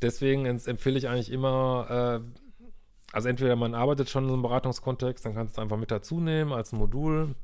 Deswegen 0.03 0.45
empfehle 0.45 0.99
ich 0.99 1.09
eigentlich 1.09 1.31
immer, 1.31 2.21
äh, 2.21 2.71
also 3.13 3.29
entweder 3.29 3.57
man 3.57 3.75
arbeitet 3.75 4.11
schon 4.11 4.25
in 4.25 4.29
so 4.29 4.35
einem 4.35 4.43
Beratungskontext, 4.43 5.25
dann 5.25 5.35
kannst 5.35 5.57
du 5.57 5.61
es 5.61 5.63
einfach 5.63 5.77
mit 5.77 5.91
dazu 5.91 6.21
nehmen 6.21 6.53
als 6.53 6.73
Modul. 6.73 7.35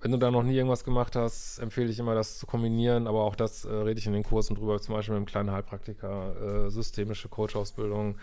Wenn 0.00 0.12
du 0.12 0.18
da 0.18 0.30
noch 0.30 0.42
nie 0.42 0.54
irgendwas 0.54 0.84
gemacht 0.84 1.16
hast, 1.16 1.58
empfehle 1.58 1.90
ich 1.90 1.98
immer, 1.98 2.14
das 2.14 2.38
zu 2.38 2.46
kombinieren, 2.46 3.06
aber 3.06 3.22
auch 3.22 3.34
das 3.34 3.64
äh, 3.64 3.72
rede 3.72 3.98
ich 3.98 4.06
in 4.06 4.12
den 4.12 4.24
Kursen 4.24 4.54
drüber, 4.54 4.80
zum 4.80 4.94
Beispiel 4.94 5.14
mit 5.14 5.18
einem 5.18 5.26
kleinen 5.26 5.50
Heilpraktiker, 5.52 6.66
äh, 6.66 6.70
systemische 6.70 7.28
Coach-Ausbildung. 7.28 8.18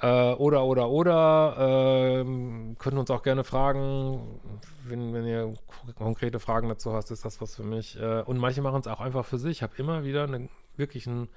Äh, 0.00 0.32
oder, 0.34 0.64
oder, 0.64 0.90
oder, 0.90 1.56
ähm, 1.58 2.76
können 2.78 2.98
uns 2.98 3.10
auch 3.10 3.22
gerne 3.22 3.44
fragen, 3.44 4.40
wenn, 4.84 5.14
wenn 5.14 5.24
ihr 5.24 5.54
konkrete 5.94 6.40
Fragen 6.40 6.68
dazu 6.68 6.92
hast, 6.92 7.10
ist 7.10 7.24
das 7.24 7.40
was 7.40 7.54
für 7.54 7.62
mich. 7.62 7.98
Äh, 7.98 8.22
und 8.22 8.38
manche 8.38 8.60
machen 8.60 8.80
es 8.80 8.86
auch 8.86 9.00
einfach 9.00 9.24
für 9.24 9.38
sich. 9.38 9.58
Ich 9.58 9.62
habe 9.62 9.74
immer 9.78 10.04
wieder 10.04 10.24
eine, 10.24 10.48
wirklich 10.76 11.06
einen 11.06 11.28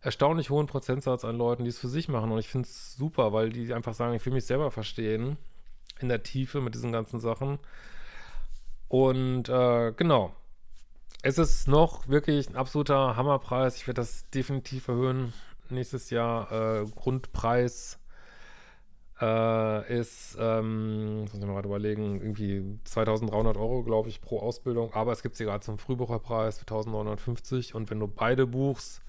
erstaunlich 0.00 0.50
hohen 0.50 0.66
Prozentsatz 0.66 1.24
an 1.24 1.38
Leuten, 1.38 1.64
die 1.64 1.70
es 1.70 1.78
für 1.78 1.88
sich 1.88 2.08
machen. 2.08 2.32
Und 2.32 2.38
ich 2.38 2.48
finde 2.48 2.66
es 2.66 2.96
super, 2.96 3.32
weil 3.32 3.50
die 3.50 3.72
einfach 3.72 3.94
sagen, 3.94 4.14
ich 4.14 4.26
will 4.26 4.32
mich 4.32 4.46
selber 4.46 4.70
verstehen 4.70 5.38
in 6.00 6.08
der 6.08 6.22
Tiefe 6.24 6.60
mit 6.60 6.74
diesen 6.74 6.92
ganzen 6.92 7.20
Sachen. 7.20 7.60
Und 8.88 9.48
äh, 9.48 9.92
genau. 9.96 10.34
Es 11.22 11.38
ist 11.38 11.68
noch 11.68 12.08
wirklich 12.08 12.50
ein 12.50 12.56
absoluter 12.56 13.14
Hammerpreis. 13.16 13.76
Ich 13.76 13.86
werde 13.86 14.00
das 14.00 14.28
definitiv 14.30 14.88
erhöhen 14.88 15.32
nächstes 15.72 16.10
Jahr. 16.10 16.50
Äh, 16.52 16.84
Grundpreis 16.94 17.98
äh, 19.22 20.00
ist, 20.00 20.36
ähm, 20.40 21.20
muss 21.20 21.34
ich 21.34 21.40
mal 21.40 21.52
gerade 21.52 21.68
überlegen, 21.68 22.20
irgendwie 22.20 22.78
2300 22.84 23.56
Euro, 23.56 23.84
glaube 23.84 24.08
ich, 24.08 24.20
pro 24.20 24.40
Ausbildung. 24.40 24.92
Aber 24.94 25.12
es 25.12 25.22
gibt 25.22 25.36
sie 25.36 25.44
gerade 25.44 25.64
zum 25.64 25.78
Frühbucherpreis 25.78 26.58
für 26.58 26.62
1950. 26.62 27.74
Und 27.74 27.88
wenn 27.90 28.00
du 28.00 28.08
beide 28.08 28.46
buchst, 28.46 29.00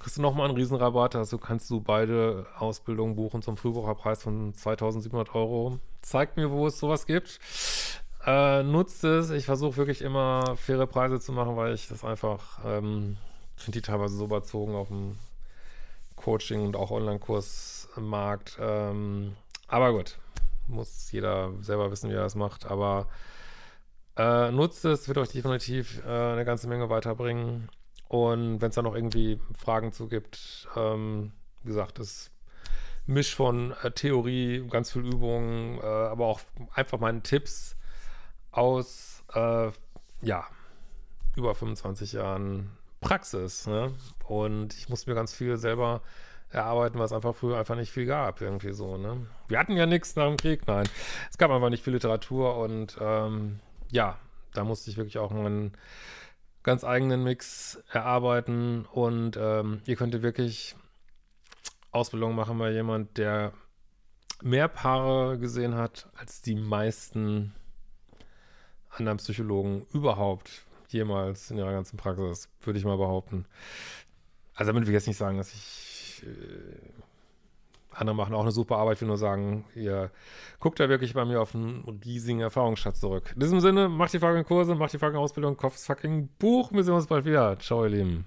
kriegst 0.00 0.18
du 0.18 0.22
nochmal 0.22 0.48
einen 0.48 0.56
Riesenrabatt. 0.56 1.14
Also 1.14 1.38
kannst 1.38 1.70
du 1.70 1.80
beide 1.80 2.46
Ausbildungen 2.58 3.14
buchen 3.14 3.42
zum 3.42 3.56
Frühbucherpreis 3.56 4.22
von 4.24 4.52
2700 4.54 5.34
Euro. 5.36 5.78
Zeig 6.02 6.36
mir, 6.36 6.50
wo 6.50 6.66
es 6.66 6.80
sowas 6.80 7.06
gibt. 7.06 7.38
Äh, 8.26 8.62
nutzt 8.64 9.04
es. 9.04 9.30
Ich 9.30 9.44
versuche 9.44 9.76
wirklich 9.76 10.02
immer 10.02 10.56
faire 10.56 10.86
Preise 10.86 11.20
zu 11.20 11.32
machen, 11.32 11.56
weil 11.56 11.74
ich 11.74 11.88
das 11.88 12.04
einfach, 12.04 12.58
ähm, 12.64 13.18
finde 13.54 13.78
die 13.78 13.82
teilweise 13.82 14.16
so 14.16 14.24
überzogen 14.24 14.74
auf 14.74 14.88
dem 14.88 15.16
Coaching 16.24 16.64
und 16.64 16.74
auch 16.74 16.90
Online-Kursmarkt. 16.90 18.56
Ähm, 18.58 19.36
aber 19.68 19.92
gut, 19.92 20.18
muss 20.66 21.12
jeder 21.12 21.52
selber 21.60 21.90
wissen, 21.90 22.08
wie 22.08 22.14
er 22.14 22.22
das 22.22 22.34
macht. 22.34 22.64
Aber 22.64 23.08
äh, 24.16 24.50
nutzt 24.50 24.86
es, 24.86 25.06
wird 25.06 25.18
euch 25.18 25.28
definitiv 25.28 26.02
äh, 26.06 26.08
eine 26.08 26.46
ganze 26.46 26.66
Menge 26.66 26.88
weiterbringen. 26.88 27.68
Und 28.08 28.62
wenn 28.62 28.70
es 28.70 28.74
da 28.74 28.80
noch 28.80 28.94
irgendwie 28.94 29.38
Fragen 29.54 29.92
zu 29.92 30.08
gibt, 30.08 30.66
ähm, 30.76 31.32
wie 31.62 31.68
gesagt, 31.68 31.98
das 31.98 32.30
Misch 33.04 33.34
von 33.34 33.74
äh, 33.82 33.90
Theorie, 33.90 34.66
ganz 34.68 34.92
viel 34.92 35.04
Übung, 35.04 35.78
äh, 35.82 35.84
aber 35.84 36.24
auch 36.24 36.40
einfach 36.72 36.98
meine 37.00 37.22
Tipps 37.22 37.76
aus, 38.50 39.24
äh, 39.34 39.70
ja, 40.22 40.46
über 41.36 41.54
25 41.54 42.14
Jahren 42.14 42.70
Praxis. 43.04 43.66
Ne? 43.66 43.92
Und 44.26 44.74
ich 44.74 44.88
musste 44.88 45.10
mir 45.10 45.14
ganz 45.14 45.32
viel 45.34 45.56
selber 45.56 46.00
erarbeiten, 46.50 46.98
was 46.98 47.12
einfach 47.12 47.34
früher 47.34 47.58
einfach 47.58 47.76
nicht 47.76 47.92
viel 47.92 48.06
gab, 48.06 48.40
irgendwie 48.40 48.72
so. 48.72 48.96
Ne? 48.96 49.26
Wir 49.48 49.58
hatten 49.58 49.76
ja 49.76 49.86
nichts 49.86 50.16
nach 50.16 50.26
dem 50.26 50.36
Krieg, 50.36 50.66
nein. 50.66 50.88
Es 51.30 51.36
gab 51.38 51.50
einfach 51.50 51.70
nicht 51.70 51.84
viel 51.84 51.92
Literatur 51.92 52.56
und 52.56 52.96
ähm, 53.00 53.60
ja, 53.90 54.18
da 54.54 54.64
musste 54.64 54.90
ich 54.90 54.96
wirklich 54.96 55.18
auch 55.18 55.30
meinen 55.30 55.72
ganz 56.62 56.82
eigenen 56.82 57.22
Mix 57.22 57.82
erarbeiten 57.92 58.86
und 58.92 59.36
ähm, 59.36 59.82
ihr 59.84 59.96
könntet 59.96 60.22
wirklich 60.22 60.74
Ausbildung 61.90 62.34
machen 62.34 62.58
bei 62.58 62.70
jemand, 62.70 63.18
der 63.18 63.52
mehr 64.42 64.68
Paare 64.68 65.38
gesehen 65.38 65.74
hat 65.74 66.08
als 66.16 66.40
die 66.40 66.54
meisten 66.54 67.54
anderen 68.90 69.18
Psychologen 69.18 69.86
überhaupt 69.92 70.64
jemals 70.92 71.50
in 71.50 71.58
ihrer 71.58 71.72
ganzen 71.72 71.96
Praxis, 71.96 72.48
würde 72.62 72.78
ich 72.78 72.84
mal 72.84 72.96
behaupten. 72.96 73.46
Also 74.54 74.70
damit 74.70 74.86
will 74.86 74.90
ich 74.90 74.98
jetzt 74.98 75.08
nicht 75.08 75.16
sagen, 75.16 75.38
dass 75.38 75.52
ich 75.52 76.22
äh, 76.24 76.94
andere 78.00 78.16
machen 78.16 78.34
auch 78.34 78.42
eine 78.42 78.50
super 78.50 78.76
Arbeit, 78.76 78.96
ich 78.96 79.00
will 79.02 79.08
nur 79.08 79.18
sagen, 79.18 79.64
ihr 79.74 80.10
guckt 80.60 80.80
da 80.80 80.88
wirklich 80.88 81.14
bei 81.14 81.24
mir 81.24 81.40
auf 81.40 81.54
einen 81.54 82.00
riesigen 82.04 82.40
Erfahrungsschatz 82.40 83.00
zurück. 83.00 83.32
In 83.34 83.40
diesem 83.40 83.60
Sinne, 83.60 83.88
macht 83.88 84.12
die 84.12 84.18
fucking 84.18 84.44
Kurse, 84.44 84.74
macht 84.74 84.92
die 84.92 84.98
fucking 84.98 85.16
Ausbildung, 85.16 85.56
kauft 85.56 85.76
das 85.76 85.86
fucking 85.86 86.28
Buch. 86.38 86.72
Wir 86.72 86.84
sehen 86.84 86.94
uns 86.94 87.06
bald 87.06 87.24
wieder. 87.24 87.58
Ciao, 87.58 87.84
ihr 87.84 87.90
Lieben. 87.90 88.26